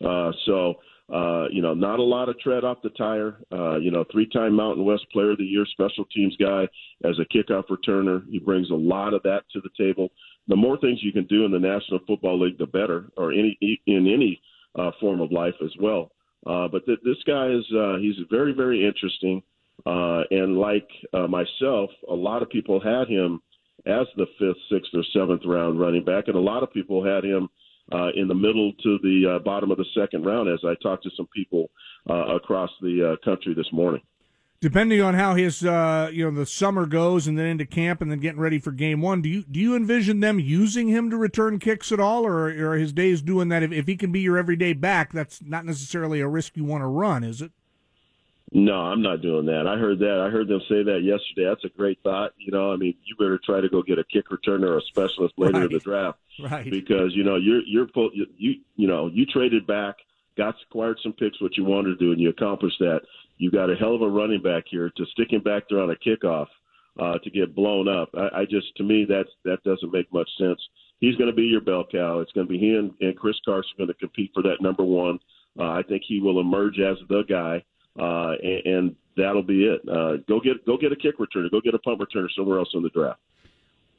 Uh, 0.04 0.32
so 0.46 0.74
uh, 1.12 1.46
you 1.50 1.60
know, 1.60 1.74
not 1.74 1.98
a 1.98 2.02
lot 2.02 2.30
of 2.30 2.38
tread 2.38 2.64
off 2.64 2.78
the 2.82 2.88
tire. 2.90 3.36
Uh, 3.52 3.76
you 3.76 3.90
know, 3.90 4.04
three-time 4.10 4.54
Mountain 4.54 4.84
West 4.84 5.04
Player 5.12 5.32
of 5.32 5.38
the 5.38 5.44
Year, 5.44 5.66
special 5.66 6.06
teams 6.06 6.34
guy 6.40 6.66
as 7.04 7.18
a 7.18 7.36
kickoff 7.36 7.64
returner. 7.68 8.22
He 8.30 8.38
brings 8.38 8.70
a 8.70 8.74
lot 8.74 9.12
of 9.12 9.22
that 9.24 9.42
to 9.52 9.60
the 9.60 9.68
table 9.76 10.08
the 10.48 10.56
more 10.56 10.78
things 10.78 11.00
you 11.02 11.12
can 11.12 11.26
do 11.26 11.44
in 11.44 11.52
the 11.52 11.58
National 11.58 12.00
Football 12.06 12.40
League, 12.40 12.58
the 12.58 12.66
better, 12.66 13.10
or 13.16 13.32
any 13.32 13.58
in 13.86 14.06
any 14.06 14.40
uh, 14.78 14.90
form 15.00 15.20
of 15.20 15.32
life 15.32 15.54
as 15.62 15.70
well. 15.80 16.10
Uh, 16.46 16.68
but 16.68 16.84
th- 16.86 16.98
this 17.04 17.16
guy 17.26 17.48
is 17.48 17.64
uh, 17.76 17.96
he's 17.98 18.16
very 18.30 18.52
very 18.52 18.86
interesting, 18.86 19.42
uh, 19.86 20.22
and 20.30 20.56
like 20.56 20.88
uh, 21.12 21.26
myself, 21.26 21.90
a 22.10 22.14
lot 22.14 22.42
of 22.42 22.50
people 22.50 22.80
had 22.80 23.08
him 23.08 23.40
as 23.86 24.06
the 24.16 24.26
fifth, 24.38 24.56
sixth, 24.70 24.90
or 24.94 25.04
seventh 25.12 25.42
round 25.46 25.80
running 25.80 26.04
back, 26.04 26.28
and 26.28 26.36
a 26.36 26.40
lot 26.40 26.62
of 26.62 26.72
people 26.72 27.04
had 27.04 27.24
him 27.24 27.48
uh, 27.92 28.08
in 28.14 28.28
the 28.28 28.34
middle 28.34 28.72
to 28.82 28.98
the 29.02 29.36
uh, 29.36 29.38
bottom 29.44 29.70
of 29.70 29.78
the 29.78 29.84
second 29.94 30.24
round. 30.24 30.48
As 30.48 30.60
I 30.64 30.74
talked 30.82 31.04
to 31.04 31.10
some 31.16 31.28
people 31.34 31.70
uh, 32.08 32.36
across 32.36 32.70
the 32.80 33.12
uh, 33.12 33.24
country 33.24 33.54
this 33.54 33.70
morning 33.72 34.02
depending 34.64 35.02
on 35.02 35.12
how 35.12 35.34
his 35.34 35.62
uh, 35.62 36.08
you 36.10 36.24
know 36.24 36.30
the 36.30 36.46
summer 36.46 36.86
goes 36.86 37.26
and 37.26 37.38
then 37.38 37.44
into 37.44 37.66
camp 37.66 38.00
and 38.00 38.10
then 38.10 38.18
getting 38.18 38.40
ready 38.40 38.58
for 38.58 38.72
game 38.72 39.02
one 39.02 39.20
do 39.20 39.28
you 39.28 39.42
do 39.42 39.60
you 39.60 39.76
envision 39.76 40.20
them 40.20 40.40
using 40.40 40.88
him 40.88 41.10
to 41.10 41.18
return 41.18 41.58
kicks 41.58 41.92
at 41.92 42.00
all? 42.00 42.26
Or, 42.26 42.46
or 42.46 42.78
his 42.78 42.90
days 42.94 43.20
doing 43.20 43.50
that 43.50 43.62
if, 43.62 43.72
if 43.72 43.86
he 43.86 43.94
can 43.94 44.10
be 44.10 44.20
your 44.20 44.38
everyday 44.38 44.72
back 44.72 45.12
that's 45.12 45.42
not 45.42 45.66
necessarily 45.66 46.20
a 46.22 46.26
risk 46.26 46.56
you 46.56 46.64
want 46.64 46.80
to 46.80 46.86
run 46.86 47.22
is 47.24 47.42
it? 47.42 47.52
No 48.52 48.72
i'm 48.72 49.02
not 49.02 49.20
doing 49.20 49.44
that. 49.44 49.66
I 49.66 49.76
heard 49.76 49.98
that. 49.98 50.24
I 50.26 50.30
heard 50.30 50.48
them 50.48 50.62
say 50.66 50.82
that 50.82 51.02
yesterday. 51.02 51.46
That's 51.46 51.64
a 51.66 51.76
great 51.76 51.98
thought. 52.02 52.32
You 52.38 52.50
know 52.50 52.72
i 52.72 52.76
mean 52.76 52.94
you 53.04 53.16
better 53.18 53.38
try 53.44 53.60
to 53.60 53.68
go 53.68 53.82
get 53.82 53.98
a 53.98 54.04
kick 54.04 54.30
returner 54.30 54.70
or 54.70 54.78
a 54.78 54.82
specialist 54.88 55.34
later 55.36 55.58
right. 55.58 55.66
in 55.66 55.72
the 55.74 55.78
draft 55.80 56.18
right. 56.40 56.70
because 56.70 57.14
you 57.14 57.22
know 57.22 57.36
you're 57.36 57.60
you're 57.66 57.88
you 58.14 58.54
you 58.76 58.88
know 58.88 59.10
you 59.12 59.26
traded 59.26 59.66
back 59.66 59.96
got 60.38 60.54
acquired 60.68 60.98
some 61.02 61.12
picks 61.12 61.38
what 61.42 61.54
you 61.58 61.64
wanted 61.64 61.90
to 61.90 61.96
do 61.96 62.12
and 62.12 62.20
you 62.20 62.30
accomplished 62.30 62.78
that 62.78 63.02
you 63.36 63.50
got 63.50 63.70
a 63.70 63.74
hell 63.76 63.94
of 63.94 64.02
a 64.02 64.08
running 64.08 64.42
back 64.42 64.64
here 64.70 64.90
to 64.96 65.06
stick 65.06 65.32
him 65.32 65.42
back 65.42 65.64
there 65.68 65.80
on 65.80 65.90
a 65.90 65.96
kickoff 65.96 66.46
uh, 67.00 67.18
to 67.18 67.30
get 67.30 67.54
blown 67.54 67.88
up. 67.88 68.10
I, 68.14 68.40
I 68.40 68.44
just, 68.44 68.74
to 68.76 68.84
me, 68.84 69.04
that 69.06 69.26
that 69.44 69.62
doesn't 69.64 69.92
make 69.92 70.12
much 70.12 70.28
sense. 70.38 70.60
He's 71.00 71.16
going 71.16 71.30
to 71.30 71.36
be 71.36 71.42
your 71.42 71.60
bell 71.60 71.84
cow. 71.90 72.20
It's 72.20 72.32
going 72.32 72.46
to 72.46 72.52
be 72.52 72.58
he 72.58 72.74
and, 72.74 72.92
and 73.00 73.16
Chris 73.16 73.36
Carson 73.44 73.72
going 73.76 73.88
to 73.88 73.94
compete 73.94 74.30
for 74.32 74.42
that 74.44 74.60
number 74.60 74.84
one. 74.84 75.18
Uh, 75.58 75.70
I 75.70 75.82
think 75.82 76.02
he 76.06 76.20
will 76.20 76.40
emerge 76.40 76.78
as 76.78 76.96
the 77.08 77.22
guy, 77.28 77.62
uh, 78.00 78.34
and, 78.42 78.66
and 78.66 78.96
that'll 79.16 79.42
be 79.42 79.64
it. 79.64 79.80
Uh, 79.88 80.16
go 80.28 80.40
get 80.40 80.64
go 80.66 80.76
get 80.76 80.92
a 80.92 80.96
kick 80.96 81.18
returner, 81.18 81.50
go 81.50 81.60
get 81.60 81.74
a 81.74 81.78
punt 81.78 82.00
returner 82.00 82.28
somewhere 82.36 82.58
else 82.58 82.70
in 82.74 82.82
the 82.82 82.88
draft. 82.90 83.20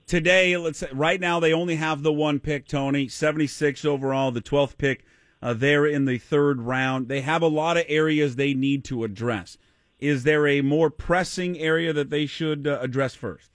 Today, 0.08 0.56
let's 0.58 0.84
right 0.94 1.20
now 1.20 1.40
they 1.40 1.54
only 1.54 1.76
have 1.76 2.04
the 2.04 2.14
one 2.14 2.40
pick, 2.40 2.68
Tony, 2.68 3.08
seventy 3.08 3.48
six 3.48 3.86
overall, 3.86 4.32
the 4.32 4.42
twelfth 4.42 4.78
pick 4.78 5.06
uh, 5.42 5.54
there 5.54 5.86
in 5.86 6.06
the 6.06 6.18
third 6.18 6.62
round. 6.62 7.08
They 7.08 7.22
have 7.22 7.42
a 7.42 7.48
lot 7.48 7.78
of 7.78 7.86
areas 7.88 8.36
they 8.36 8.54
need 8.54 8.84
to 8.86 9.04
address. 9.04 9.58
Is 10.00 10.24
there 10.24 10.48
a 10.48 10.62
more 10.62 10.90
pressing 10.90 11.58
area 11.58 11.94
that 11.94 12.10
they 12.10 12.26
should 12.26 12.68
uh, 12.68 12.80
address 12.82 13.16
first? 13.16 13.50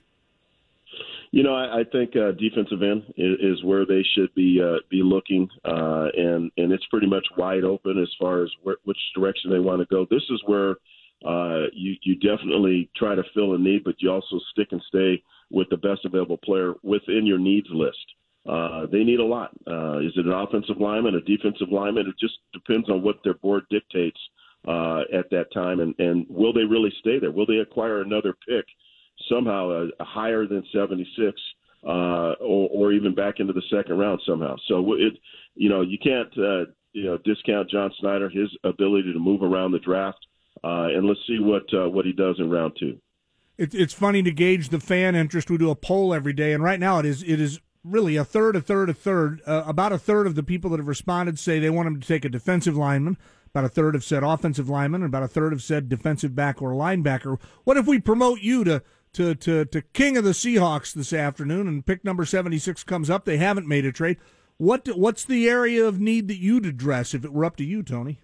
You 1.33 1.45
know, 1.45 1.55
I, 1.55 1.81
I 1.81 1.85
think 1.85 2.17
uh, 2.17 2.33
defensive 2.33 2.83
end 2.83 3.05
is, 3.17 3.39
is 3.41 3.65
where 3.65 3.87
they 3.87 4.05
should 4.15 4.35
be 4.35 4.61
uh, 4.61 4.79
be 4.91 5.03
looking, 5.03 5.49
uh, 5.65 6.09
and 6.17 6.51
and 6.57 6.73
it's 6.73 6.85
pretty 6.87 7.07
much 7.07 7.25
wide 7.37 7.63
open 7.63 8.03
as 8.03 8.09
far 8.19 8.43
as 8.43 8.51
where, 8.63 8.77
which 8.85 8.99
direction 9.15 9.51
they 9.51 9.61
want 9.61 9.81
to 9.81 9.87
go. 9.87 10.07
This 10.11 10.25
is 10.29 10.43
where 10.47 10.71
uh, 11.25 11.67
you 11.73 11.95
you 12.03 12.17
definitely 12.17 12.91
try 12.97 13.15
to 13.15 13.23
fill 13.33 13.55
a 13.55 13.59
need, 13.59 13.85
but 13.85 13.95
you 13.99 14.11
also 14.11 14.41
stick 14.51 14.69
and 14.73 14.83
stay 14.89 15.23
with 15.51 15.69
the 15.71 15.77
best 15.77 16.05
available 16.05 16.39
player 16.39 16.75
within 16.83 17.27
your 17.27 17.39
needs 17.39 17.69
list. 17.71 18.15
Uh, 18.49 18.87
they 18.91 19.05
need 19.05 19.21
a 19.21 19.25
lot. 19.25 19.51
Uh, 19.67 19.99
is 19.99 20.13
it 20.17 20.27
an 20.27 20.33
offensive 20.33 20.81
lineman, 20.81 21.15
a 21.15 21.21
defensive 21.21 21.69
lineman? 21.71 22.07
It 22.07 22.19
just 22.19 22.39
depends 22.53 22.89
on 22.89 23.03
what 23.03 23.17
their 23.23 23.35
board 23.35 23.65
dictates 23.71 24.19
uh, 24.67 25.01
at 25.13 25.31
that 25.31 25.53
time, 25.53 25.81
and, 25.81 25.95
and 25.99 26.27
will 26.29 26.53
they 26.53 26.65
really 26.65 26.93
stay 27.01 27.19
there? 27.19 27.31
Will 27.31 27.47
they 27.47 27.59
acquire 27.59 28.01
another 28.01 28.35
pick 28.49 28.65
somehow 29.29 29.71
uh, 29.71 30.05
higher 30.05 30.47
than 30.47 30.65
76, 30.73 31.41
uh, 31.85 31.89
or, 31.89 32.69
or 32.73 32.93
even 32.93 33.15
back 33.15 33.41
into 33.41 33.53
the 33.53 33.63
second 33.71 33.99
round 33.99 34.21
somehow? 34.27 34.57
So 34.69 34.95
it, 34.95 35.15
you 35.55 35.69
know, 35.69 35.83
you 35.83 35.99
can't 35.99 36.33
uh, 36.39 36.71
you 36.93 37.05
know 37.05 37.19
discount 37.19 37.71
John 37.71 37.91
Schneider 38.01 38.29
his 38.29 38.49
ability 38.65 39.13
to 39.13 39.19
move 39.19 39.43
around 39.43 39.73
the 39.73 39.79
draft, 39.79 40.19
uh, 40.65 40.89
and 40.95 41.07
let's 41.07 41.21
see 41.27 41.39
what 41.41 41.65
uh, 41.75 41.89
what 41.89 42.05
he 42.05 42.13
does 42.13 42.37
in 42.39 42.51
round 42.51 42.73
two. 42.79 42.99
It, 43.59 43.75
it's 43.75 43.93
funny 43.93 44.23
to 44.23 44.31
gauge 44.31 44.71
the 44.71 44.81
fan 44.81 45.15
interest. 45.15 45.51
We 45.51 45.59
do 45.59 45.71
a 45.71 45.77
poll 45.77 46.15
every 46.15 46.33
day, 46.33 46.53
and 46.53 46.63
right 46.63 46.81
now 46.81 46.99
it 46.99 47.07
is 47.07 47.23
it 47.23 47.41
is 47.41 47.61
really 47.85 48.17
a 48.17 48.25
third, 48.25 48.57
a 48.57 48.61
third, 48.61 48.91
a 48.91 48.95
third. 48.95 49.41
Uh, 49.47 49.65
about 49.67 49.93
a 49.93 49.99
third 49.99 50.27
of 50.27 50.35
the 50.35 50.43
people 50.43 50.71
that 50.71 50.81
have 50.81 50.89
responded 50.89 51.39
say 51.39 51.59
they 51.59 51.71
want 51.71 51.89
him 51.89 52.01
to 52.01 52.07
take 52.07 52.25
a 52.25 52.29
defensive 52.29 52.77
lineman. 52.77 53.17
About 53.53 53.65
a 53.65 53.69
third 53.69 53.95
have 53.95 54.05
said 54.05 54.23
offensive 54.23 54.69
lineman, 54.69 55.03
and 55.03 55.09
about 55.09 55.25
a 55.25 55.29
third 55.29 55.53
have 55.53 55.63
said 55.63 55.89
defensive 55.89 56.37
back 56.37 56.63
or 56.63 56.71
linebacker. 56.71 57.41
What 57.65 57.77
if 57.77 57.87
we 57.87 57.99
promote 57.99 58.41
you 58.41 58.63
to 58.65 58.83
to 59.15 59.35
to, 59.35 59.65
to 59.65 59.83
king 59.83 60.17
of 60.17 60.25
the 60.25 60.31
Seahawks 60.31 60.93
this 60.93 61.13
afternoon, 61.13 61.67
and 61.67 61.85
pick 61.85 62.05
number 62.05 62.25
seventy 62.25 62.59
six 62.59 62.85
comes 62.85 63.11
up? 63.11 63.25
They 63.25 63.39
haven't 63.39 63.67
made 63.67 63.85
a 63.85 63.93
trade. 63.93 64.19
What 64.57 64.87
what's 64.97 65.25
the 65.25 65.49
area 65.49 65.85
of 65.85 65.99
need 65.99 66.29
that 66.29 66.39
you'd 66.39 66.67
address 66.67 67.13
if 67.13 67.25
it 67.25 67.33
were 67.33 67.45
up 67.45 67.57
to 67.57 67.65
you, 67.65 67.83
Tony? 67.83 68.21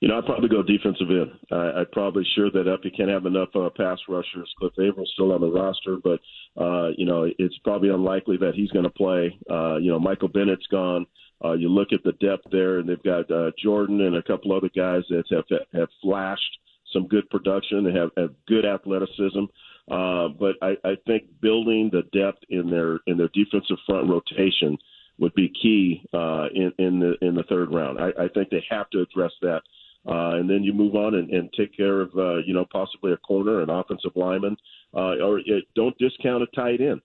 You 0.00 0.08
know, 0.08 0.18
I'd 0.18 0.26
probably 0.26 0.48
go 0.48 0.62
defensive 0.62 1.10
end. 1.10 1.32
I, 1.50 1.80
I'd 1.80 1.92
probably 1.92 2.24
sure 2.34 2.50
that 2.52 2.68
up. 2.68 2.80
You 2.84 2.90
can't 2.96 3.10
have 3.10 3.26
enough 3.26 3.48
uh, 3.54 3.68
pass 3.76 3.98
rushers. 4.08 4.52
Cliff 4.58 4.72
Avril's 4.78 5.10
still 5.14 5.32
on 5.32 5.40
the 5.40 5.50
roster, 5.50 5.96
but 6.02 6.20
uh, 6.60 6.90
you 6.96 7.04
know 7.04 7.28
it's 7.38 7.58
probably 7.64 7.88
unlikely 7.88 8.36
that 8.38 8.54
he's 8.54 8.70
going 8.70 8.84
to 8.84 8.90
play. 8.90 9.36
Uh, 9.50 9.76
you 9.76 9.90
know, 9.90 9.98
Michael 9.98 10.28
Bennett's 10.28 10.66
gone. 10.70 11.06
Uh, 11.44 11.52
you 11.52 11.68
look 11.68 11.88
at 11.92 12.02
the 12.04 12.12
depth 12.12 12.46
there, 12.50 12.78
and 12.78 12.88
they've 12.88 13.02
got 13.02 13.30
uh, 13.30 13.50
Jordan 13.62 14.00
and 14.00 14.16
a 14.16 14.22
couple 14.22 14.52
other 14.52 14.70
guys 14.74 15.02
that 15.08 15.24
have 15.30 15.44
have 15.72 15.88
flashed 16.02 16.58
some 16.92 17.06
good 17.06 17.28
production 17.30 17.86
and 17.86 17.96
have, 17.96 18.10
have 18.16 18.30
good 18.46 18.64
athleticism. 18.64 19.44
Uh, 19.90 20.28
but 20.28 20.56
I, 20.62 20.76
I 20.84 20.96
think 21.06 21.24
building 21.40 21.90
the 21.92 22.02
depth 22.18 22.44
in 22.50 22.70
their 22.70 22.98
in 23.06 23.16
their 23.16 23.30
defensive 23.32 23.78
front 23.86 24.08
rotation 24.08 24.76
would 25.18 25.34
be 25.34 25.48
key 25.48 26.02
uh, 26.12 26.46
in 26.54 26.72
in 26.78 27.00
the 27.00 27.14
in 27.22 27.34
the 27.34 27.44
third 27.44 27.72
round. 27.72 27.98
I, 27.98 28.24
I 28.24 28.28
think 28.28 28.50
they 28.50 28.64
have 28.70 28.90
to 28.90 29.00
address 29.00 29.32
that. 29.42 29.62
Uh, 30.06 30.36
and 30.36 30.48
then 30.48 30.62
you 30.62 30.72
move 30.72 30.94
on 30.94 31.14
and, 31.14 31.30
and 31.30 31.52
take 31.56 31.76
care 31.76 32.00
of, 32.00 32.10
uh, 32.16 32.36
you 32.38 32.54
know, 32.54 32.64
possibly 32.72 33.12
a 33.12 33.16
corner, 33.18 33.60
an 33.60 33.68
offensive 33.68 34.12
lineman, 34.14 34.56
uh, 34.94 35.16
or 35.22 35.40
uh, 35.40 35.60
don't 35.74 35.96
discount 35.98 36.42
a 36.42 36.46
tight 36.54 36.80
end. 36.80 37.00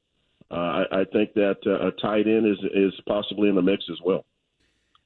Uh, 0.51 0.55
I, 0.55 1.01
I 1.01 1.05
think 1.11 1.33
that 1.33 1.57
uh, 1.65 1.87
a 1.87 1.91
tight 1.91 2.27
end 2.27 2.45
is 2.45 2.57
is 2.73 2.93
possibly 3.07 3.49
in 3.49 3.55
the 3.55 3.61
mix 3.61 3.83
as 3.91 3.97
well. 4.05 4.25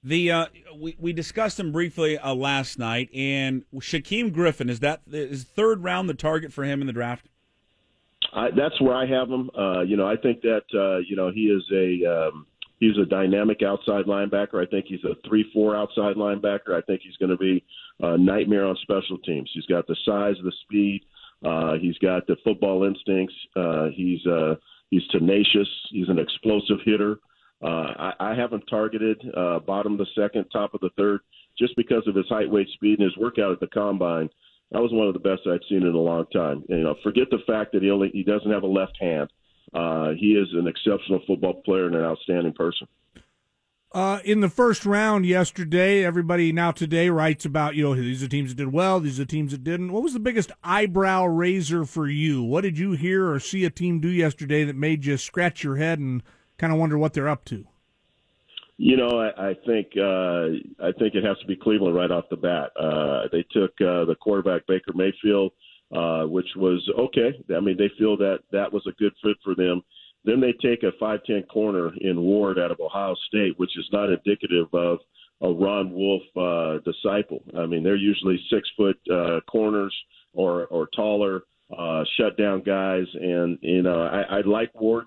The 0.04 0.32
uh, 0.32 0.46
we 0.76 0.96
we 1.00 1.14
discussed 1.14 1.60
him 1.60 1.72
briefly 1.72 2.18
uh, 2.18 2.34
last 2.34 2.78
night, 2.78 3.10
and 3.14 3.64
Shaquem 3.76 4.32
Griffin 4.32 4.70
is 4.70 4.80
that 4.82 5.02
is 5.12 5.44
third 5.44 5.84
round 5.84 6.10
the 6.10 6.14
target 6.14 6.54
for 6.54 6.64
him 6.64 6.82
in 6.82 6.88
the 6.88 6.94
draft. 6.94 7.30
I, 8.34 8.50
that's 8.52 8.80
where 8.82 8.96
I 8.96 9.06
have 9.06 9.30
him. 9.30 9.50
Uh, 9.58 9.82
you 9.82 9.98
know, 9.98 10.08
I 10.08 10.16
think 10.16 10.42
that 10.42 10.64
uh, 10.74 10.98
you 11.08 11.16
know 11.16 11.32
he 11.32 11.46
is 11.46 11.64
a 11.74 12.28
um, 12.28 12.46
he's 12.80 12.98
a 12.98 13.06
dynamic 13.06 13.62
outside 13.64 14.06
linebacker. 14.06 14.62
I 14.62 14.70
think 14.70 14.86
he's 14.88 15.04
a 15.04 15.16
three-four 15.28 15.76
outside 15.76 16.16
linebacker. 16.16 16.72
I 16.74 16.82
think 16.82 17.02
he's 17.04 17.18
going 17.18 17.32
to 17.32 17.38
be 17.38 17.64
a 18.02 18.18
nightmare 18.18 18.66
on 18.66 18.78
special 18.82 19.18
teams. 19.20 19.50
He's 19.54 19.66
got 19.66 19.88
the 19.88 19.96
size, 20.06 20.36
the 20.44 20.52
speed. 20.64 21.02
Uh, 21.46 21.74
he's 21.80 21.98
got 22.00 22.26
the 22.28 22.36
football 22.44 22.84
instincts. 22.84 23.36
Uh, 23.56 23.88
he's 23.94 24.26
uh, 24.26 24.56
he's 24.90 25.06
tenacious. 25.12 25.68
He's 25.92 26.10
an 26.10 26.20
explosive 26.20 26.80
hitter. 26.86 27.20
Uh, 27.64 27.68
I, 27.68 28.14
I 28.20 28.36
have 28.36 28.54
him 28.54 28.62
targeted 28.70 29.22
uh, 29.36 29.60
bottom 29.60 29.94
of 29.94 30.00
the 30.00 30.08
second, 30.16 30.46
top 30.52 30.74
of 30.74 30.82
the 30.82 30.92
third, 30.98 31.22
just 31.58 31.76
because 31.76 32.04
of 32.08 32.16
his 32.16 32.28
height, 32.30 32.50
weight, 32.50 32.70
speed, 32.74 33.00
and 33.00 33.06
his 33.06 33.18
workout 33.18 33.52
at 33.52 33.60
the 33.60 33.68
combine. 33.68 34.30
That 34.72 34.82
was 34.82 34.92
one 34.92 35.08
of 35.08 35.14
the 35.14 35.20
best 35.20 35.42
I'd 35.48 35.62
seen 35.70 35.84
in 35.84 35.96
a 35.96 35.98
long 35.98 36.26
time. 36.34 36.64
And, 36.70 36.80
you 36.80 36.84
know, 36.84 36.96
forget 37.02 37.30
the 37.32 37.40
fact 37.48 37.72
that 37.72 37.82
he 37.82 37.90
only 37.90 38.10
he 38.10 38.24
doesn't 38.24 38.52
have 38.52 38.64
a 38.64 38.68
left 38.68 38.98
hand. 39.00 39.30
Uh, 39.74 40.12
he 40.18 40.34
is 40.34 40.48
an 40.54 40.68
exceptional 40.68 41.22
football 41.28 41.62
player 41.66 41.88
and 41.88 41.96
an 41.96 42.04
outstanding 42.04 42.54
person. 42.54 42.88
Uh, 43.94 44.20
in 44.26 44.42
the 44.42 44.50
first 44.50 44.86
round 44.86 45.26
yesterday, 45.26 46.04
everybody 46.04 46.52
now 46.52 46.72
today 46.72 47.10
writes 47.10 47.46
about, 47.46 47.76
you 47.76 47.84
know, 47.84 47.96
these 47.96 48.22
are 48.22 48.28
teams 48.28 48.52
that 48.52 48.58
did 48.58 48.74
well, 48.74 49.00
these 49.00 49.20
are 49.20 49.26
teams 49.26 49.52
that 49.52 49.64
didn't. 49.64 49.94
What 49.94 50.04
was 50.04 50.14
the 50.14 50.20
biggest 50.20 50.52
eyebrow 50.64 51.26
raiser 51.26 51.86
for 51.86 52.08
you? 52.08 52.44
What 52.44 52.62
did 52.62 52.78
you 52.78 52.92
hear 52.92 53.32
or 53.32 53.40
see 53.40 53.64
a 53.64 53.70
team 53.70 54.00
do 54.00 54.10
yesterday 54.10 54.66
that 54.66 54.76
made 54.76 55.06
you 55.06 55.16
scratch 55.18 55.64
your 55.64 55.78
head 55.78 56.00
and 56.00 56.22
kind 56.58 56.74
of 56.74 56.80
wonder 56.80 56.98
what 56.98 57.14
they're 57.14 57.30
up 57.30 57.46
to? 57.46 57.66
You 58.78 58.98
know, 58.98 59.20
I, 59.20 59.50
I 59.50 59.54
think 59.66 59.88
uh, 59.98 60.86
I 60.86 60.92
think 61.00 61.16
it 61.16 61.24
has 61.24 61.40
to 61.40 61.48
be 61.48 61.56
Cleveland 61.56 61.96
right 61.96 62.12
off 62.12 62.26
the 62.30 62.36
bat. 62.36 62.72
Uh, 62.80 63.24
they 63.32 63.44
took 63.52 63.72
uh, 63.82 64.06
the 64.06 64.16
quarterback 64.20 64.68
Baker 64.68 64.92
Mayfield, 64.94 65.54
uh, 65.96 66.24
which 66.24 66.48
was 66.56 66.88
okay. 67.00 67.32
I 67.56 67.60
mean, 67.60 67.78
they 67.78 67.90
feel 67.98 68.18
that 68.18 68.40
that 68.52 68.72
was 68.72 68.86
a 68.88 69.02
good 69.02 69.14
fit 69.24 69.38
for 69.44 69.56
them. 69.56 69.82
Then 70.26 70.42
they 70.42 70.54
take 70.54 70.84
a 70.84 70.92
5'10 71.02 71.48
corner 71.48 71.92
in 72.02 72.20
Ward 72.20 72.60
out 72.60 72.72
of 72.72 72.80
Ohio 72.80 73.16
State, 73.28 73.58
which 73.58 73.78
is 73.78 73.88
not 73.94 74.10
indicative 74.10 74.68
of 74.74 75.00
a 75.42 75.50
Ron 75.50 75.92
Wolf 75.92 76.24
uh, 76.36 76.80
disciple. 76.84 77.44
I 77.58 77.66
mean, 77.66 77.84
they're 77.84 77.96
usually 77.96 78.40
six 78.52 78.68
foot 78.76 78.98
uh, 79.12 79.40
corners 79.50 79.96
or 80.34 80.66
or 80.68 80.88
taller, 80.96 81.44
uh, 81.78 82.04
shut 82.18 82.38
down 82.38 82.64
guys. 82.64 83.06
And 83.14 83.58
you 83.62 83.84
know, 83.84 84.02
I, 84.02 84.38
I 84.38 84.42
like 84.42 84.74
Ward. 84.80 85.06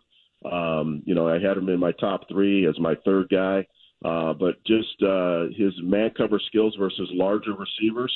Um, 0.51 1.03
you 1.05 1.15
know, 1.15 1.29
I 1.29 1.35
had 1.35 1.59
him 1.59 1.69
in 1.69 1.79
my 1.79 1.93
top 1.93 2.23
three 2.29 2.67
as 2.67 2.79
my 2.79 2.95
third 3.05 3.29
guy. 3.31 3.67
Uh, 4.03 4.33
but 4.33 4.65
just 4.65 5.03
uh, 5.03 5.45
his 5.59 5.75
man 5.83 6.11
cover 6.17 6.41
skills 6.47 6.75
versus 6.79 7.09
larger 7.13 7.53
receivers 7.53 8.13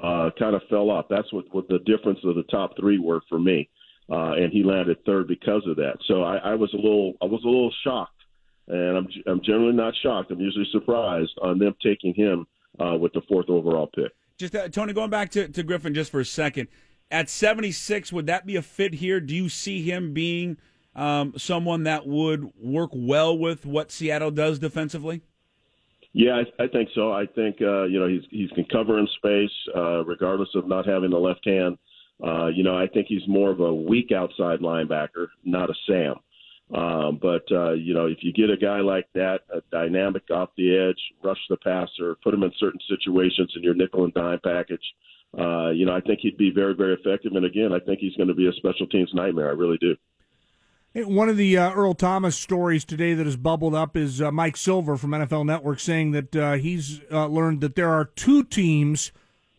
uh, 0.00 0.30
kind 0.38 0.54
of 0.54 0.62
fell 0.70 0.90
off. 0.90 1.06
That's 1.10 1.32
what, 1.32 1.44
what 1.52 1.68
the 1.68 1.78
difference 1.80 2.18
of 2.24 2.34
the 2.34 2.44
top 2.44 2.72
three 2.78 2.98
were 2.98 3.20
for 3.28 3.38
me, 3.38 3.68
uh, 4.10 4.32
and 4.32 4.52
he 4.52 4.62
landed 4.62 4.98
third 5.04 5.28
because 5.28 5.62
of 5.66 5.76
that. 5.76 5.96
So 6.06 6.22
I, 6.22 6.36
I 6.36 6.54
was 6.54 6.72
a 6.74 6.76
little 6.76 7.14
I 7.22 7.26
was 7.26 7.42
a 7.44 7.48
little 7.48 7.72
shocked, 7.84 8.22
and 8.68 8.96
I'm 8.96 9.08
I'm 9.26 9.40
generally 9.42 9.74
not 9.74 9.94
shocked. 10.02 10.30
I'm 10.30 10.40
usually 10.40 10.68
surprised 10.72 11.32
on 11.42 11.58
them 11.58 11.74
taking 11.82 12.14
him 12.14 12.46
uh, 12.80 12.96
with 12.96 13.12
the 13.12 13.22
fourth 13.28 13.48
overall 13.48 13.90
pick. 13.94 14.12
Just 14.38 14.54
uh, 14.54 14.68
Tony, 14.68 14.92
going 14.92 15.10
back 15.10 15.30
to, 15.32 15.48
to 15.48 15.62
Griffin 15.62 15.94
just 15.94 16.10
for 16.10 16.20
a 16.20 16.24
second, 16.24 16.68
at 17.10 17.28
76, 17.28 18.12
would 18.12 18.26
that 18.26 18.46
be 18.46 18.56
a 18.56 18.62
fit 18.62 18.94
here? 18.94 19.20
Do 19.20 19.34
you 19.34 19.48
see 19.48 19.82
him 19.82 20.12
being– 20.12 20.56
um, 20.94 21.34
someone 21.36 21.84
that 21.84 22.06
would 22.06 22.52
work 22.60 22.90
well 22.92 23.36
with 23.36 23.64
what 23.64 23.90
Seattle 23.90 24.30
does 24.30 24.58
defensively? 24.58 25.22
Yeah, 26.14 26.42
I, 26.58 26.64
I 26.64 26.68
think 26.68 26.90
so. 26.94 27.12
I 27.12 27.26
think 27.26 27.56
uh, 27.62 27.84
you 27.84 27.98
know 27.98 28.08
he's 28.08 28.22
he's 28.30 28.50
can 28.50 28.64
cover 28.66 28.98
in 28.98 29.08
space 29.16 29.50
uh, 29.74 30.04
regardless 30.04 30.50
of 30.54 30.68
not 30.68 30.86
having 30.86 31.10
the 31.10 31.18
left 31.18 31.46
hand. 31.46 31.78
Uh, 32.22 32.46
you 32.46 32.62
know, 32.62 32.76
I 32.76 32.86
think 32.86 33.06
he's 33.08 33.26
more 33.26 33.50
of 33.50 33.60
a 33.60 33.74
weak 33.74 34.12
outside 34.12 34.60
linebacker, 34.60 35.26
not 35.44 35.70
a 35.70 35.74
Sam. 35.86 36.14
Um, 36.74 37.18
but 37.20 37.42
uh, 37.50 37.72
you 37.72 37.94
know, 37.94 38.06
if 38.06 38.18
you 38.22 38.32
get 38.32 38.50
a 38.50 38.56
guy 38.56 38.80
like 38.80 39.06
that, 39.14 39.40
a 39.52 39.60
dynamic 39.70 40.22
off 40.30 40.50
the 40.56 40.76
edge, 40.76 41.00
rush 41.22 41.40
the 41.50 41.56
passer, 41.58 42.16
put 42.22 42.32
him 42.32 42.42
in 42.42 42.52
certain 42.58 42.80
situations 42.88 43.52
in 43.56 43.62
your 43.62 43.74
nickel 43.74 44.04
and 44.04 44.14
dime 44.14 44.40
package, 44.42 44.84
uh, 45.38 45.70
you 45.70 45.84
know, 45.84 45.94
I 45.94 46.00
think 46.00 46.20
he'd 46.20 46.38
be 46.38 46.50
very, 46.50 46.74
very 46.74 46.94
effective. 46.94 47.32
And 47.34 47.44
again, 47.44 47.72
I 47.72 47.78
think 47.78 47.98
he's 48.00 48.16
going 48.16 48.28
to 48.28 48.34
be 48.34 48.48
a 48.48 48.52
special 48.52 48.86
teams 48.86 49.10
nightmare. 49.12 49.48
I 49.48 49.52
really 49.52 49.78
do. 49.78 49.96
One 50.94 51.30
of 51.30 51.38
the 51.38 51.56
uh, 51.56 51.72
Earl 51.72 51.94
Thomas 51.94 52.36
stories 52.36 52.84
today 52.84 53.14
that 53.14 53.24
has 53.24 53.38
bubbled 53.38 53.74
up 53.74 53.96
is 53.96 54.20
uh, 54.20 54.30
Mike 54.30 54.58
Silver 54.58 54.98
from 54.98 55.12
NFL 55.12 55.46
Network 55.46 55.80
saying 55.80 56.10
that 56.10 56.36
uh, 56.36 56.52
he's 56.54 57.00
uh, 57.10 57.28
learned 57.28 57.62
that 57.62 57.76
there 57.76 57.88
are 57.88 58.04
two 58.04 58.44
teams 58.44 59.10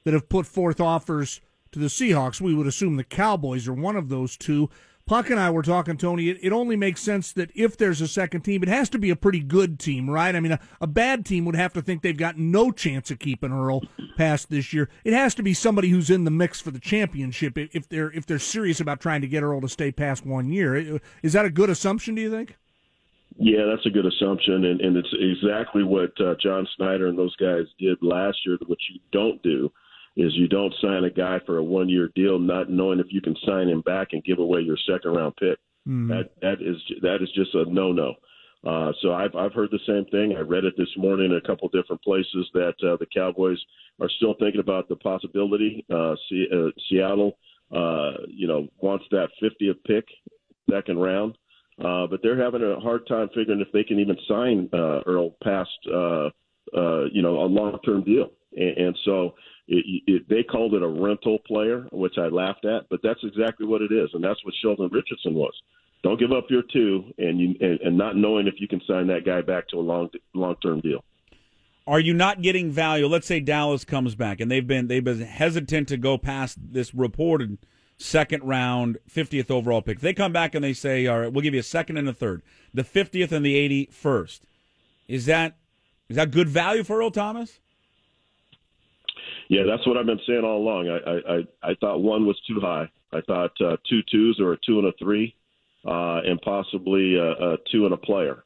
that 0.04 0.14
have 0.14 0.30
put 0.30 0.46
forth 0.46 0.80
offers 0.80 1.42
to 1.72 1.80
the 1.80 1.88
Seahawks. 1.88 2.40
We 2.40 2.54
would 2.54 2.68
assume 2.68 2.98
the 2.98 3.04
Cowboys 3.04 3.68
are 3.68 3.74
one 3.74 3.96
of 3.96 4.10
those 4.10 4.38
two. 4.38 4.70
Puck 5.06 5.30
and 5.30 5.40
I 5.40 5.52
were 5.52 5.64
talking, 5.64 5.98
Tony. 5.98 6.30
It, 6.30 6.40
it, 6.42 6.54
only 6.54 6.78
makes 6.78 7.02
sense 7.02 7.34
that 7.34 7.52
if 7.54 7.76
there's 7.76 8.00
a 8.00 8.08
second 8.08 8.42
team, 8.42 8.64
it 8.64 8.70
has 8.70 8.90
to 8.90 8.98
be 8.98 9.10
a 9.10 9.18
pretty 9.18 9.42
good 9.42 9.78
team, 9.78 10.10
right? 10.10 10.34
I 10.34 10.40
mean, 10.40 10.54
a, 10.54 10.60
a, 10.80 10.88
bad 10.88 11.26
team 11.26 11.44
would 11.44 11.58
have 11.58 11.74
to 11.74 11.82
think 11.82 12.02
they've 12.02 12.16
got 12.16 12.38
no 12.38 12.72
chance 12.72 13.12
of 13.12 13.20
keeping 13.20 13.52
Earl 13.52 13.82
past 14.18 14.50
this 14.50 14.72
year. 14.72 14.90
It 15.04 15.12
has 15.12 15.36
to 15.36 15.44
be 15.44 15.54
somebody 15.54 15.90
who's 15.90 16.10
in 16.10 16.24
the 16.24 16.32
mix 16.32 16.62
for 16.62 16.72
the 16.72 16.80
championship 16.80 17.58
if 17.58 17.90
they're 17.90 18.12
if 18.12 18.26
they're 18.26 18.40
serious 18.40 18.80
about 18.80 19.02
trying 19.02 19.20
to 19.22 19.28
get 19.28 19.44
Earl 19.44 19.60
to 19.62 19.68
stay 19.68 19.92
past 19.92 20.26
one 20.26 20.50
year. 20.50 21.02
Is 21.22 21.34
that 21.34 21.46
a 21.46 21.50
good 21.50 21.70
assumption? 21.70 22.16
Do 22.16 22.22
you 22.22 22.32
think? 22.32 22.56
Yeah, 23.38 23.66
that's 23.66 23.86
a 23.86 23.90
good 23.90 24.06
assumption, 24.06 24.64
and, 24.66 24.80
and 24.80 24.96
it's 24.96 25.14
exactly 25.14 25.84
what 25.84 26.12
uh, 26.22 26.36
John 26.42 26.68
Schneider 26.78 27.08
and 27.08 27.18
those 27.18 27.36
guys 27.38 27.66
did 27.80 27.98
last 28.02 28.38
year, 28.46 28.58
which 28.68 28.82
you 28.94 29.00
don't 29.12 29.42
do 29.42 29.72
is 30.16 30.32
you 30.36 30.48
don't 30.48 30.74
sign 30.82 31.04
a 31.04 31.10
guy 31.10 31.40
for 31.46 31.58
a 31.58 31.64
one 31.64 31.90
year 31.90 32.10
deal 32.16 32.40
not 32.40 32.70
knowing 32.70 33.00
if 33.00 33.08
you 33.10 33.22
can 33.22 33.36
sign 33.46 33.68
him 33.68 33.82
back 33.82 34.10
and 34.12 34.24
give 34.24 34.40
away 34.40 34.62
your 34.62 34.78
second 34.88 35.12
round 35.12 35.36
pick. 35.38 35.58
Mm. 35.88 36.08
That 36.10 36.30
that 36.42 36.62
is 36.62 36.78
that 37.02 37.18
is 37.22 37.30
just 37.36 37.54
a 37.56 37.66
no 37.66 37.92
no. 37.92 38.14
Uh, 38.66 38.94
so 39.02 39.12
I've 39.12 39.36
I've 39.36 39.54
heard 39.54 39.70
the 39.72 39.80
same 39.86 40.06
thing. 40.06 40.36
I 40.38 40.42
read 40.42 40.64
it 40.64 40.76
this 40.78 40.96
morning 40.96 41.32
in 41.32 41.38
a 41.38 41.42
couple 41.42 41.68
different 41.70 42.02
places 42.02 42.48
that 42.54 42.76
uh, 42.82 42.96
the 42.98 43.08
Cowboys 43.14 43.60
are 44.00 44.10
still 44.18 44.36
thinking 44.40 44.62
about 44.62 44.88
the 44.88 44.96
possibility. 44.96 45.86
Uh, 45.94 46.16
C- 46.30 46.48
uh, 46.54 46.70
Seattle, 46.90 47.38
uh, 47.76 48.12
you 48.28 48.48
know, 48.48 48.68
wants 48.80 49.06
that 49.12 49.30
50th 49.42 49.84
pick, 49.86 50.06
second 50.70 51.00
round. 51.00 51.38
Uh, 51.84 52.06
but 52.08 52.20
they're 52.22 52.42
having 52.42 52.62
a 52.62 52.80
hard 52.80 53.06
time 53.08 53.30
figuring 53.34 53.60
if 53.60 53.72
they 53.72 53.84
can 53.84 54.00
even 54.00 54.16
sign 54.28 54.70
uh, 54.74 55.02
Earl 55.08 55.36
past, 55.44 55.72
uh, 55.92 56.30
uh, 56.78 57.06
you 57.12 57.22
know, 57.22 57.42
a 57.42 57.48
long-term 57.48 58.04
deal. 58.04 58.30
And, 58.56 58.78
and 58.78 59.00
so 59.06 59.34
it, 59.68 60.04
it, 60.08 60.30
they 60.30 60.44
called 60.44 60.74
it 60.74 60.84
a 60.84 60.88
rental 60.88 61.40
player, 61.48 61.88
which 61.92 62.18
I 62.18 62.28
laughed 62.28 62.66
at, 62.66 62.90
but 62.90 63.00
that's 63.04 63.20
exactly 63.24 63.66
what 63.66 63.82
it 63.82 63.92
is, 63.92 64.10
and 64.14 64.24
that's 64.24 64.44
what 64.44 64.54
Sheldon 64.62 64.90
Richardson 64.92 65.34
was. 65.34 65.54
Don't 66.04 66.20
give 66.20 66.34
up 66.34 66.46
your 66.50 66.64
two, 66.74 67.14
and 67.18 67.40
you 67.40 67.56
and, 67.62 67.80
and 67.80 67.98
not 67.98 68.18
knowing 68.18 68.48
if 68.48 68.56
you 68.58 68.68
can 68.68 68.82
sign 68.86 69.08
that 69.08 69.26
guy 69.26 69.42
back 69.42 69.70
to 69.70 69.78
a 69.78 69.82
long 69.82 70.10
long-term 70.34 70.82
deal. 70.82 71.04
Are 71.88 72.00
you 72.00 72.14
not 72.14 72.42
getting 72.42 72.72
value? 72.72 73.08
Let's 73.08 73.28
say 73.28 73.40
Dallas 73.40 73.86
comes 73.86 74.16
back, 74.16 74.42
and 74.42 74.52
they've 74.52 74.68
been 74.68 74.88
they've 74.88 75.04
been 75.04 75.22
hesitant 75.22 75.88
to 75.90 75.98
go 75.98 76.18
past 76.18 76.58
this 76.62 76.94
reported 76.94 77.58
second 77.98 78.44
round, 78.44 78.98
50th 79.10 79.50
overall 79.50 79.82
pick. 79.82 80.02
They 80.02 80.14
come 80.14 80.34
back 80.34 80.56
and 80.56 80.64
they 80.64 80.74
say, 80.74 81.08
all 81.08 81.22
right, 81.22 81.32
we'll 81.32 81.42
give 81.42 81.54
you 81.54 81.60
a 81.60 81.64
second 81.64 81.98
and 81.98 82.10
a 82.10 82.14
third, 82.14 82.42
the 82.74 82.84
50th 82.84 83.32
and 83.32 83.46
the 83.46 83.88
81st. 83.88 84.42
Is 85.08 85.26
that 85.28 85.58
is 86.10 86.18
that 86.18 86.32
good 86.32 86.50
value 86.50 86.84
for 86.84 87.00
Earl 87.00 87.12
Thomas? 87.12 87.60
Yeah, 89.50 89.64
that's 89.68 89.86
what 89.86 89.98
I've 89.98 90.06
been 90.06 90.20
saying 90.28 90.44
all 90.44 90.58
along. 90.58 90.90
I 90.90 91.34
I, 91.34 91.72
I 91.72 91.76
thought 91.76 92.02
one 92.02 92.26
was 92.26 92.40
too 92.48 92.60
high. 92.62 92.90
I 93.12 93.22
thought 93.22 93.52
uh, 93.62 93.78
two 93.90 94.02
twos 94.12 94.40
or 94.40 94.54
a 94.54 94.58
two 94.66 94.80
and 94.80 94.88
a 94.88 94.94
three, 95.00 95.36
uh, 95.86 96.22
and 96.26 96.42
possibly 96.42 97.16
a, 97.16 97.32
a 97.32 97.58
two 97.72 97.86
and 97.86 97.94
a 97.94 97.98
player 97.98 98.44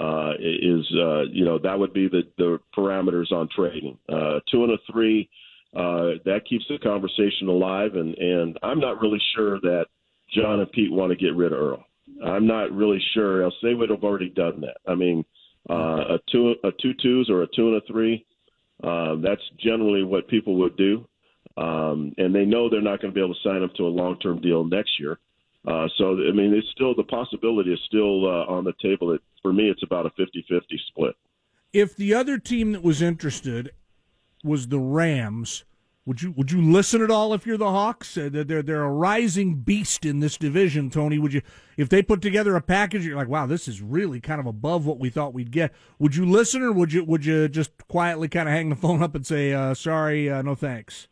uh, 0.00 0.32
is 0.38 0.86
uh, 0.94 1.22
you 1.32 1.44
know 1.44 1.58
that 1.58 1.78
would 1.78 1.92
be 1.92 2.08
the 2.08 2.22
the 2.38 2.58
parameters 2.76 3.32
on 3.32 3.48
trading. 3.54 3.98
Uh, 4.08 4.40
two 4.50 4.64
and 4.64 4.72
a 4.72 4.92
three 4.92 5.28
uh, 5.74 6.16
that 6.24 6.40
keeps 6.48 6.64
the 6.68 6.78
conversation 6.78 7.48
alive. 7.48 7.94
And, 7.94 8.14
and 8.16 8.58
I'm 8.62 8.80
not 8.80 9.00
really 9.00 9.20
sure 9.34 9.60
that 9.60 9.86
John 10.34 10.60
and 10.60 10.72
Pete 10.72 10.92
want 10.92 11.10
to 11.10 11.16
get 11.16 11.34
rid 11.34 11.52
of 11.52 11.58
Earl. 11.58 11.84
I'm 12.24 12.46
not 12.46 12.72
really 12.72 13.02
sure, 13.14 13.42
else 13.42 13.54
they 13.62 13.74
would 13.74 13.90
have 13.90 14.04
already 14.04 14.30
done 14.30 14.60
that. 14.62 14.76
I 14.90 14.94
mean, 14.94 15.24
uh, 15.68 16.14
a 16.14 16.18
two 16.30 16.54
a 16.62 16.70
two 16.80 16.92
twos 17.02 17.28
or 17.28 17.42
a 17.42 17.46
two 17.54 17.68
and 17.68 17.76
a 17.76 17.80
three. 17.86 18.24
Uh, 18.82 19.16
that's 19.16 19.42
generally 19.58 20.02
what 20.02 20.28
people 20.28 20.56
would 20.56 20.76
do, 20.76 21.06
um, 21.56 22.12
and 22.18 22.34
they 22.34 22.44
know 22.44 22.68
they're 22.68 22.82
not 22.82 23.00
going 23.00 23.12
to 23.12 23.14
be 23.14 23.24
able 23.24 23.34
to 23.34 23.40
sign 23.42 23.62
up 23.62 23.74
to 23.74 23.84
a 23.84 23.88
long 23.88 24.18
term 24.18 24.40
deal 24.40 24.64
next 24.64 25.00
year. 25.00 25.18
Uh, 25.66 25.88
so 25.96 26.12
I 26.12 26.32
mean, 26.32 26.52
it's 26.54 26.68
still 26.70 26.94
the 26.94 27.02
possibility 27.04 27.72
is 27.72 27.80
still 27.86 28.26
uh, 28.26 28.44
on 28.46 28.64
the 28.64 28.74
table. 28.80 29.12
It, 29.12 29.20
for 29.42 29.52
me, 29.52 29.68
it's 29.68 29.82
about 29.82 30.06
a 30.06 30.10
50-50 30.10 30.60
split. 30.88 31.14
If 31.72 31.96
the 31.96 32.14
other 32.14 32.38
team 32.38 32.72
that 32.72 32.82
was 32.82 33.02
interested 33.02 33.72
was 34.44 34.68
the 34.68 34.78
Rams. 34.78 35.64
Would 36.06 36.22
you 36.22 36.30
would 36.36 36.52
you 36.52 36.62
listen 36.62 37.02
at 37.02 37.10
all 37.10 37.34
if 37.34 37.44
you're 37.44 37.56
the 37.56 37.68
Hawks? 37.70 38.16
Uh, 38.16 38.30
they're 38.32 38.62
they're 38.62 38.84
a 38.84 38.92
rising 38.92 39.56
beast 39.56 40.06
in 40.06 40.20
this 40.20 40.36
division, 40.38 40.88
Tony. 40.88 41.18
Would 41.18 41.32
you 41.32 41.42
if 41.76 41.88
they 41.88 42.00
put 42.00 42.22
together 42.22 42.54
a 42.54 42.60
package? 42.60 43.04
You're 43.04 43.16
like, 43.16 43.28
wow, 43.28 43.46
this 43.46 43.66
is 43.66 43.82
really 43.82 44.20
kind 44.20 44.38
of 44.38 44.46
above 44.46 44.86
what 44.86 45.00
we 45.00 45.10
thought 45.10 45.34
we'd 45.34 45.50
get. 45.50 45.74
Would 45.98 46.14
you 46.14 46.24
listen, 46.24 46.62
or 46.62 46.70
would 46.70 46.92
you 46.92 47.04
would 47.04 47.24
you 47.24 47.48
just 47.48 47.72
quietly 47.88 48.28
kind 48.28 48.48
of 48.48 48.54
hang 48.54 48.68
the 48.68 48.76
phone 48.76 49.02
up 49.02 49.16
and 49.16 49.26
say, 49.26 49.52
uh, 49.52 49.74
sorry, 49.74 50.30
uh, 50.30 50.42
no 50.42 50.54
thanks? 50.54 51.08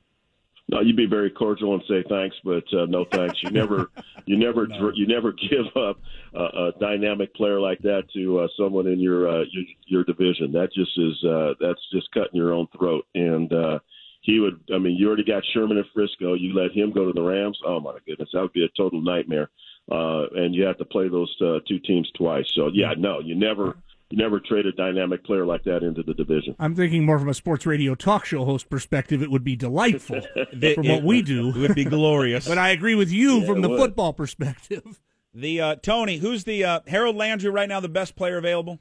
No, 0.69 0.81
you'd 0.81 0.97
be 0.97 1.07
very 1.07 1.29
cordial 1.29 1.75
and 1.75 1.83
say 1.87 2.03
thanks, 2.09 2.37
but 2.43 2.65
uh, 2.73 2.87
no 2.87 3.05
thanks. 3.13 3.43
You 3.43 3.51
never, 3.51 3.91
you 4.25 4.39
never, 4.39 4.67
no. 4.67 4.93
you 4.95 5.07
never 5.07 5.33
give 5.51 5.67
up 5.77 5.99
a, 6.35 6.43
a 6.43 6.73
dynamic 6.81 7.35
player 7.35 7.61
like 7.61 7.81
that 7.81 8.05
to 8.15 8.41
uh, 8.41 8.49
someone 8.57 8.87
in 8.87 8.99
your, 8.99 9.29
uh, 9.29 9.45
your 9.51 9.65
your 9.87 10.05
division. 10.05 10.53
That 10.53 10.73
just 10.73 10.97
is 10.97 11.25
uh, 11.25 11.55
that's 11.61 11.81
just 11.93 12.11
cutting 12.13 12.35
your 12.35 12.55
own 12.55 12.67
throat. 12.79 13.05
And 13.15 13.53
uh, 13.53 13.79
he 14.25 14.41
would. 14.41 14.59
I 14.75 14.79
mean, 14.79 14.97
you 14.97 15.07
already 15.07 15.23
got 15.23 15.43
Sherman 15.53 15.77
and 15.77 15.87
Frisco. 15.93 16.33
You 16.33 16.55
let 16.55 16.73
him 16.73 16.93
go 16.93 17.05
to 17.05 17.13
the 17.13 17.23
Rams. 17.23 17.59
Oh 17.65 17.79
my 17.79 17.99
goodness, 18.07 18.31
that 18.33 18.41
would 18.41 18.55
be 18.55 18.65
a 18.65 18.69
total 18.77 19.03
nightmare. 19.03 19.51
Uh, 19.93 20.25
and 20.35 20.55
you 20.55 20.65
have 20.65 20.79
to 20.79 20.85
play 20.87 21.09
those 21.09 21.33
uh, 21.43 21.59
two 21.69 21.79
teams 21.79 22.11
twice. 22.17 22.47
So 22.55 22.71
yeah, 22.73 22.95
no, 22.97 23.21
you 23.21 23.35
never. 23.37 23.77
You 24.11 24.19
never 24.19 24.39
trade 24.39 24.67
a 24.67 24.71
dynamic 24.71 25.25
player 25.25 25.45
like 25.45 25.65
that 25.65 25.83
into 25.83 26.03
the 26.03 26.15
division. 26.15 26.55
I'm 26.61 26.77
thinking 26.77 27.05
more 27.05 27.19
from 27.19 27.31
a 27.31 27.35
sports 27.35 27.67
radio 27.67 27.95
talk 27.97 28.27
show 28.27 28.45
host 28.45 28.71
perspective. 28.71 29.23
It 29.23 29.31
would 29.31 29.43
be 29.43 29.57
delightful 29.57 30.21
from 30.75 30.87
what 30.87 31.03
we 31.03 31.23
do. 31.23 31.49
It 31.49 31.57
would 31.57 31.75
be 31.75 31.85
glorious. 31.85 32.47
but 32.47 32.59
I 32.59 32.69
agree 32.69 32.95
with 32.95 33.11
you 33.11 33.41
yeah, 33.41 33.47
from 33.47 33.63
the 33.63 33.71
would. 33.71 33.81
football 33.81 34.13
perspective. 34.13 35.01
The 35.33 35.61
uh, 35.61 35.77
Tony, 35.77 36.19
who's 36.19 36.45
the 36.45 36.63
uh, 36.65 36.81
Harold 36.87 37.17
Landry 37.17 37.51
right 37.51 37.69
now? 37.69 37.81
The 37.81 37.89
best 37.89 38.15
player 38.15 38.37
available? 38.37 38.79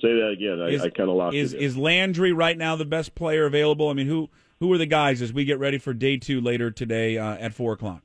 Say 0.00 0.08
that 0.08 0.28
again. 0.28 0.60
I, 0.60 0.84
I 0.84 0.90
kind 0.90 1.10
of 1.10 1.16
lost 1.16 1.34
is, 1.34 1.52
it. 1.52 1.62
Is 1.62 1.76
Landry 1.76 2.32
right 2.32 2.56
now 2.56 2.76
the 2.76 2.84
best 2.84 3.14
player 3.14 3.46
available? 3.46 3.88
I 3.88 3.94
mean, 3.94 4.06
who 4.06 4.28
who 4.60 4.72
are 4.72 4.78
the 4.78 4.86
guys 4.86 5.22
as 5.22 5.32
we 5.32 5.44
get 5.44 5.58
ready 5.58 5.78
for 5.78 5.92
day 5.92 6.16
two 6.16 6.40
later 6.40 6.70
today 6.70 7.18
uh, 7.18 7.36
at 7.36 7.52
four 7.52 7.72
o'clock? 7.72 8.02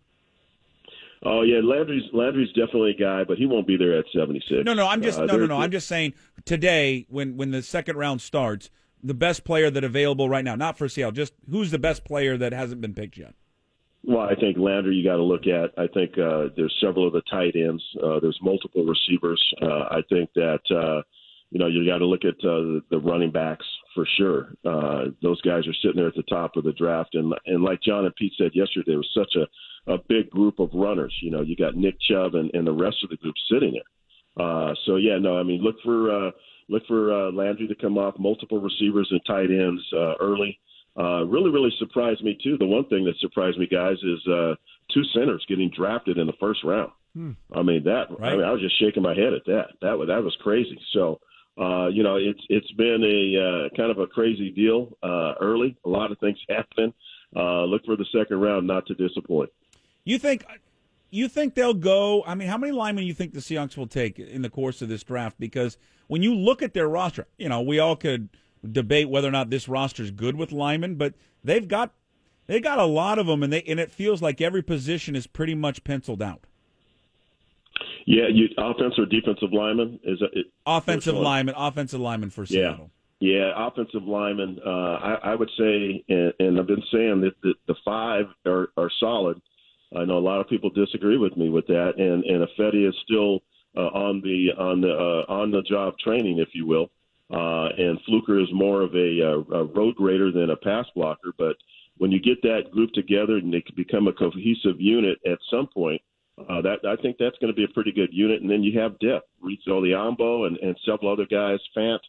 Oh 1.25 1.41
yeah, 1.41 1.61
Landry's 1.63 2.03
Landry's 2.11 2.49
definitely 2.49 2.91
a 2.91 3.01
guy, 3.01 3.23
but 3.23 3.37
he 3.37 3.45
won't 3.45 3.67
be 3.67 3.77
there 3.77 3.97
at 3.97 4.05
seventy 4.13 4.41
six. 4.49 4.65
No, 4.65 4.73
no, 4.73 4.87
I'm 4.87 5.01
just 5.01 5.19
uh, 5.19 5.25
no, 5.25 5.37
no, 5.37 5.45
no. 5.45 5.57
I'm 5.57 5.71
just 5.71 5.87
saying 5.87 6.13
today 6.45 7.05
when 7.09 7.37
when 7.37 7.51
the 7.51 7.61
second 7.61 7.95
round 7.95 8.21
starts, 8.21 8.69
the 9.01 9.13
best 9.13 9.43
player 9.43 9.69
that 9.69 9.83
available 9.83 10.27
right 10.27 10.43
now, 10.43 10.55
not 10.55 10.77
for 10.77 10.89
Seattle, 10.89 11.11
just 11.11 11.33
who's 11.49 11.71
the 11.71 11.79
best 11.79 12.03
player 12.03 12.37
that 12.37 12.53
hasn't 12.53 12.81
been 12.81 12.93
picked 12.93 13.17
yet. 13.17 13.35
Well, 14.03 14.19
I 14.19 14.35
think 14.35 14.57
Landry 14.57 14.95
you 14.95 15.03
got 15.03 15.15
to 15.15 15.23
look 15.23 15.47
at. 15.47 15.71
I 15.77 15.87
think 15.87 16.17
uh, 16.17 16.49
there's 16.57 16.75
several 16.81 17.07
of 17.07 17.13
the 17.13 17.21
tight 17.31 17.55
ends. 17.55 17.81
Uh, 18.03 18.19
there's 18.19 18.37
multiple 18.41 18.83
receivers. 18.83 19.41
Uh, 19.61 19.85
I 19.91 20.01
think 20.09 20.29
that 20.35 20.59
uh, 20.69 21.03
you 21.53 21.59
know, 21.59 21.67
you 21.67 21.85
got 21.85 21.99
to 21.99 22.07
look 22.07 22.25
at 22.25 22.33
uh, 22.43 22.81
the 22.89 22.99
running 22.99 23.31
backs 23.31 23.65
for 23.93 24.07
sure. 24.17 24.53
Uh, 24.65 25.11
those 25.21 25.39
guys 25.41 25.67
are 25.67 25.73
sitting 25.83 25.97
there 25.97 26.07
at 26.07 26.15
the 26.15 26.23
top 26.23 26.55
of 26.55 26.63
the 26.63 26.73
draft, 26.73 27.13
and 27.13 27.31
and 27.45 27.63
like 27.63 27.79
John 27.83 28.05
and 28.05 28.15
Pete 28.15 28.33
said 28.39 28.51
yesterday, 28.55 28.85
there 28.87 28.97
was 28.97 29.15
such 29.15 29.35
a 29.35 29.93
a 29.93 29.99
big 30.09 30.31
group 30.31 30.59
of 30.59 30.71
runners. 30.73 31.15
You 31.21 31.29
know, 31.29 31.41
you 31.41 31.55
got 31.55 31.75
Nick 31.75 31.95
Chubb 32.01 32.33
and, 32.33 32.49
and 32.55 32.65
the 32.65 32.73
rest 32.73 32.97
of 33.03 33.11
the 33.11 33.17
group 33.17 33.35
sitting 33.51 33.73
there. 33.73 34.45
Uh, 34.45 34.73
so 34.87 34.95
yeah, 34.95 35.19
no, 35.19 35.37
I 35.37 35.43
mean, 35.43 35.61
look 35.61 35.75
for 35.83 36.09
uh, 36.09 36.31
look 36.69 36.81
for 36.87 37.13
uh, 37.13 37.31
Landry 37.31 37.67
to 37.67 37.75
come 37.75 37.99
off, 37.99 38.15
multiple 38.17 38.59
receivers 38.59 39.07
and 39.11 39.21
tight 39.27 39.51
ends 39.51 39.83
uh, 39.93 40.15
early. 40.19 40.59
Uh, 40.97 41.23
really, 41.25 41.51
really 41.51 41.73
surprised 41.77 42.23
me 42.23 42.35
too. 42.43 42.57
The 42.57 42.65
one 42.65 42.85
thing 42.85 43.05
that 43.05 43.19
surprised 43.19 43.59
me, 43.59 43.67
guys, 43.67 43.97
is 44.01 44.27
uh, 44.27 44.55
two 44.91 45.03
centers 45.13 45.45
getting 45.47 45.69
drafted 45.69 46.17
in 46.17 46.25
the 46.25 46.33
first 46.39 46.63
round. 46.63 46.91
Hmm. 47.13 47.31
I 47.53 47.61
mean 47.61 47.83
that. 47.83 48.05
Right. 48.09 48.33
I 48.33 48.35
mean, 48.37 48.45
I 48.45 48.51
was 48.51 48.61
just 48.61 48.79
shaking 48.79 49.03
my 49.03 49.13
head 49.13 49.33
at 49.33 49.45
that. 49.45 49.67
That 49.83 49.99
was 49.99 50.07
that 50.07 50.23
was 50.23 50.35
crazy. 50.41 50.79
So 50.93 51.19
uh, 51.59 51.87
you 51.87 52.03
know, 52.03 52.15
it's 52.15 52.41
it's 52.49 52.71
been 52.73 53.03
a 53.03 53.67
uh, 53.67 53.77
kind 53.77 53.91
of 53.91 53.99
a 53.99 54.07
crazy 54.07 54.49
deal 54.49 54.97
uh, 55.03 55.33
early. 55.39 55.77
A 55.85 55.89
lot 55.89 56.11
of 56.11 56.19
things 56.19 56.37
happen. 56.49 56.93
Uh, 57.35 57.63
look 57.63 57.85
for 57.85 57.95
the 57.95 58.05
second 58.15 58.39
round 58.39 58.65
not 58.67 58.85
to 58.87 58.95
disappoint. 58.95 59.49
You 60.03 60.17
think 60.17 60.45
you 61.11 61.27
think 61.27 61.53
they'll 61.53 61.75
go? 61.75 62.23
I 62.25 62.33
mean, 62.33 62.47
how 62.47 62.57
many 62.57 62.71
linemen 62.71 63.03
do 63.03 63.07
you 63.07 63.13
think 63.13 63.33
the 63.33 63.39
Seahawks 63.39 63.77
will 63.77 63.87
take 63.87 64.17
in 64.17 64.41
the 64.41 64.49
course 64.49 64.81
of 64.81 64.89
this 64.89 65.03
draft? 65.03 65.39
Because 65.39 65.77
when 66.07 66.23
you 66.23 66.33
look 66.33 66.63
at 66.63 66.73
their 66.73 66.87
roster, 66.87 67.27
you 67.37 67.49
know, 67.49 67.61
we 67.61 67.77
all 67.77 67.95
could 67.95 68.29
debate 68.69 69.09
whether 69.09 69.27
or 69.27 69.31
not 69.31 69.49
this 69.49 69.67
roster 69.67 70.01
is 70.01 70.09
good 70.09 70.35
with 70.35 70.51
linemen, 70.51 70.95
but 70.95 71.13
they've 71.43 71.67
got 71.67 71.93
they 72.47 72.59
got 72.59 72.79
a 72.79 72.85
lot 72.85 73.19
of 73.19 73.27
them, 73.27 73.43
and 73.43 73.53
they 73.53 73.61
and 73.63 73.79
it 73.79 73.91
feels 73.91 74.23
like 74.23 74.41
every 74.41 74.63
position 74.63 75.15
is 75.15 75.27
pretty 75.27 75.53
much 75.53 75.83
penciled 75.83 76.21
out. 76.21 76.45
Yeah, 78.05 78.27
you 78.27 78.49
offensive 78.57 79.03
or 79.03 79.05
defensive 79.05 79.53
lineman 79.53 79.99
is 80.03 80.21
it, 80.33 80.47
offensive 80.65 81.15
lineman, 81.15 81.55
offensive 81.57 82.01
lineman 82.01 82.29
for 82.29 82.45
Seattle. 82.45 82.91
Yeah, 83.19 83.37
yeah, 83.37 83.67
offensive 83.67 84.03
lineman. 84.03 84.59
Uh, 84.65 84.69
I, 84.69 85.13
I 85.23 85.35
would 85.35 85.49
say, 85.57 86.03
and, 86.09 86.33
and 86.39 86.59
I've 86.59 86.67
been 86.67 86.83
saying 86.91 87.21
that 87.21 87.33
the, 87.41 87.53
the 87.67 87.75
five 87.85 88.25
are, 88.45 88.69
are 88.75 88.91
solid. 88.99 89.41
I 89.95 90.05
know 90.05 90.17
a 90.17 90.19
lot 90.19 90.41
of 90.41 90.49
people 90.49 90.69
disagree 90.69 91.17
with 91.17 91.37
me 91.37 91.49
with 91.49 91.67
that, 91.67 91.93
and 91.97 92.23
and 92.25 92.47
Ifedi 92.47 92.87
is 92.87 92.95
still 93.03 93.41
uh, 93.77 93.87
on 93.87 94.21
the 94.21 94.49
on 94.57 94.81
the 94.81 94.91
uh, 94.91 95.31
on 95.31 95.51
the 95.51 95.61
job 95.61 95.97
training, 95.99 96.39
if 96.39 96.49
you 96.53 96.65
will. 96.65 96.89
Uh, 97.31 97.69
and 97.77 97.99
Fluker 98.05 98.39
is 98.39 98.47
more 98.53 98.81
of 98.81 98.93
a, 98.93 99.19
a, 99.19 99.39
a 99.55 99.63
road 99.63 99.95
grader 99.95 100.31
than 100.31 100.49
a 100.51 100.55
pass 100.57 100.85
blocker. 100.93 101.31
But 101.37 101.55
when 101.97 102.11
you 102.11 102.19
get 102.19 102.41
that 102.43 102.71
group 102.71 102.91
together 102.91 103.37
and 103.37 103.53
they 103.53 103.61
can 103.61 103.75
become 103.75 104.07
a 104.07 104.13
cohesive 104.13 104.79
unit 104.79 105.17
at 105.25 105.39
some 105.49 105.67
point, 105.67 106.01
uh, 106.37 106.61
that 106.61 106.79
I 106.87 106.95
think 107.01 107.17
that's 107.19 107.37
going 107.39 107.53
to 107.53 107.55
be 107.55 107.63
a 107.63 107.73
pretty 107.73 107.91
good 107.91 108.09
unit. 108.11 108.41
And 108.41 108.49
then 108.49 108.63
you 108.63 108.79
have 108.79 108.99
depth. 108.99 109.27
Rees 109.41 109.59
Odhiambo 109.67 110.47
and, 110.47 110.57
and 110.57 110.75
several 110.85 111.11
other 111.11 111.27
guys. 111.29 111.59
Fant 111.77 111.99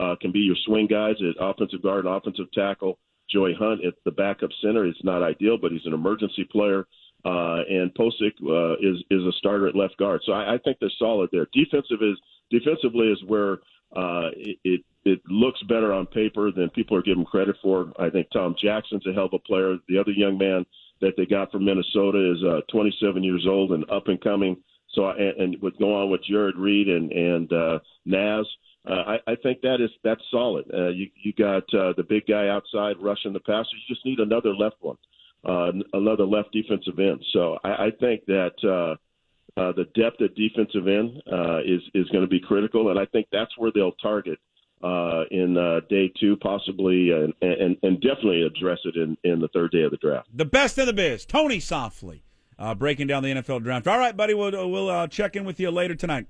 uh, 0.00 0.14
can 0.20 0.32
be 0.32 0.40
your 0.40 0.56
swing 0.64 0.86
guys 0.86 1.16
at 1.20 1.42
offensive 1.42 1.82
guard 1.82 2.06
and 2.06 2.14
offensive 2.14 2.50
tackle. 2.52 2.98
Joey 3.30 3.54
Hunt 3.58 3.84
at 3.84 3.94
the 4.04 4.10
backup 4.10 4.50
center 4.60 4.86
is 4.86 4.96
not 5.02 5.22
ideal, 5.22 5.56
but 5.60 5.72
he's 5.72 5.86
an 5.86 5.94
emergency 5.94 6.44
player. 6.44 6.86
Uh, 7.24 7.62
and 7.68 7.94
Pocic 7.94 8.34
uh, 8.42 8.74
is 8.80 9.02
is 9.10 9.22
a 9.24 9.32
starter 9.38 9.68
at 9.68 9.76
left 9.76 9.96
guard. 9.96 10.20
So 10.24 10.32
I, 10.32 10.54
I 10.54 10.58
think 10.58 10.78
they're 10.80 10.90
solid 10.98 11.30
there. 11.32 11.46
Defensive 11.52 12.02
is 12.02 12.18
defensively 12.50 13.08
is 13.08 13.22
where 13.26 13.54
uh, 13.96 14.30
it, 14.36 14.58
it 14.64 14.80
it 15.04 15.20
looks 15.28 15.62
better 15.68 15.92
on 15.92 16.06
paper 16.06 16.50
than 16.50 16.70
people 16.70 16.96
are 16.96 17.02
giving 17.02 17.24
credit 17.24 17.56
for. 17.62 17.92
I 17.98 18.10
think 18.10 18.28
Tom 18.32 18.56
Jackson's 18.60 19.06
a 19.06 19.12
hell 19.12 19.26
of 19.26 19.34
a 19.34 19.38
player. 19.38 19.76
The 19.88 19.98
other 19.98 20.10
young 20.10 20.36
man 20.36 20.66
that 21.02 21.12
they 21.16 21.26
got 21.26 21.52
from 21.52 21.64
Minnesota 21.66 22.32
is 22.32 22.42
uh, 22.42 22.60
27 22.70 23.22
years 23.22 23.44
old 23.46 23.72
and 23.72 23.88
up 23.90 24.08
and 24.08 24.20
coming. 24.20 24.56
So 24.94 25.08
and, 25.10 25.40
and 25.40 25.62
with 25.62 25.78
going 25.78 25.94
on 25.94 26.10
with 26.10 26.22
Jarran 26.30 26.52
Reed 26.56 26.88
and 26.88 27.12
and 27.12 27.52
uh, 27.52 27.78
Naz, 28.06 28.46
uh, 28.88 28.92
I, 28.92 29.32
I 29.32 29.36
think 29.42 29.60
that 29.62 29.80
is 29.80 29.90
that's 30.02 30.22
solid. 30.30 30.64
Uh, 30.72 30.88
you 30.88 31.08
you 31.22 31.32
got 31.32 31.62
uh, 31.74 31.92
the 31.96 32.04
big 32.08 32.26
guy 32.26 32.48
outside 32.48 32.96
rushing 33.00 33.32
the 33.32 33.40
passer. 33.40 33.68
You 33.72 33.94
just 33.94 34.04
need 34.06 34.18
another 34.18 34.54
left 34.54 34.76
one, 34.80 34.96
uh, 35.44 35.72
another 35.92 36.24
left 36.24 36.52
defensive 36.52 36.98
end. 36.98 37.24
So 37.32 37.58
I, 37.64 37.86
I 37.86 37.90
think 38.00 38.24
that 38.26 38.54
uh, 38.64 39.60
uh, 39.60 39.72
the 39.72 39.84
depth 39.94 40.20
at 40.20 40.34
defensive 40.34 40.86
end 40.88 41.22
uh, 41.30 41.60
is 41.60 41.82
is 41.94 42.08
going 42.10 42.24
to 42.24 42.30
be 42.30 42.40
critical, 42.40 42.90
and 42.90 42.98
I 42.98 43.06
think 43.06 43.28
that's 43.32 43.56
where 43.58 43.70
they'll 43.74 43.92
target 43.92 44.38
uh, 44.38 44.51
in 44.82 45.56
uh, 45.56 45.80
day 45.88 46.12
two, 46.18 46.36
possibly, 46.36 47.10
and, 47.10 47.32
and 47.40 47.76
and 47.82 48.00
definitely 48.00 48.42
address 48.42 48.78
it 48.84 48.96
in 48.96 49.16
in 49.24 49.40
the 49.40 49.48
third 49.48 49.70
day 49.70 49.82
of 49.82 49.90
the 49.90 49.96
draft. 49.98 50.28
The 50.34 50.44
best 50.44 50.78
in 50.78 50.86
the 50.86 50.92
biz, 50.92 51.24
Tony 51.24 51.58
Softli, 51.58 52.22
uh, 52.58 52.74
breaking 52.74 53.06
down 53.06 53.22
the 53.22 53.30
NFL 53.30 53.62
draft. 53.62 53.86
All 53.86 53.98
right, 53.98 54.16
buddy, 54.16 54.34
we'll 54.34 54.70
we'll 54.70 54.90
uh, 54.90 55.06
check 55.06 55.36
in 55.36 55.44
with 55.44 55.60
you 55.60 55.70
later 55.70 55.94
tonight. 55.94 56.26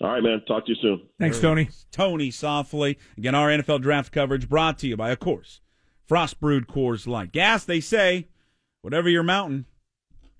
All 0.00 0.10
right, 0.10 0.22
man. 0.22 0.42
Talk 0.46 0.66
to 0.66 0.72
you 0.72 0.76
soon. 0.80 1.02
Thanks, 1.20 1.38
Tony. 1.38 1.68
Tony 1.92 2.30
Softli. 2.30 2.96
Again, 3.16 3.34
our 3.34 3.48
NFL 3.48 3.80
draft 3.80 4.12
coverage 4.12 4.48
brought 4.48 4.78
to 4.80 4.88
you 4.88 4.96
by, 4.96 5.10
of 5.10 5.20
course, 5.20 5.60
Frost 6.06 6.40
Brewed 6.40 6.66
Coors 6.66 7.06
Light. 7.06 7.32
Gas, 7.32 7.64
they 7.64 7.80
say, 7.80 8.28
whatever 8.82 9.08
your 9.08 9.22
mountain, 9.22 9.66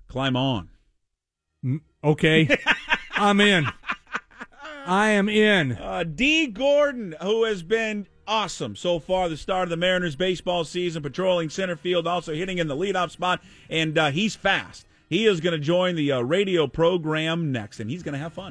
climb 0.07 0.35
on. 0.35 0.69
Okay, 2.03 2.57
I'm 3.11 3.39
in. 3.41 3.65
I 4.85 5.09
am 5.09 5.27
in. 5.27 5.73
Uh, 5.73 6.03
Dee 6.03 6.47
Gordon, 6.47 7.15
who 7.21 7.43
has 7.45 7.63
been 7.63 8.07
awesome 8.27 8.75
so 8.75 8.99
far, 8.99 9.29
the 9.29 9.37
start 9.37 9.63
of 9.63 9.69
the 9.69 9.77
Mariners 9.77 10.15
baseball 10.15 10.63
season, 10.63 11.01
patrolling 11.01 11.49
center 11.49 11.75
field, 11.75 12.05
also 12.05 12.33
hitting 12.35 12.59
in 12.59 12.67
the 12.67 12.75
leadoff 12.75 13.09
spot, 13.09 13.41
and 13.69 13.97
uh, 13.97 14.11
he's 14.11 14.35
fast. 14.35 14.85
He 15.09 15.25
is 15.25 15.39
going 15.39 15.53
to 15.53 15.59
join 15.59 15.95
the 15.95 16.11
uh, 16.11 16.21
radio 16.21 16.67
program 16.67 17.51
next, 17.51 17.79
and 17.79 17.89
he's 17.89 18.03
going 18.03 18.13
to 18.13 18.19
have 18.19 18.33
fun. 18.33 18.43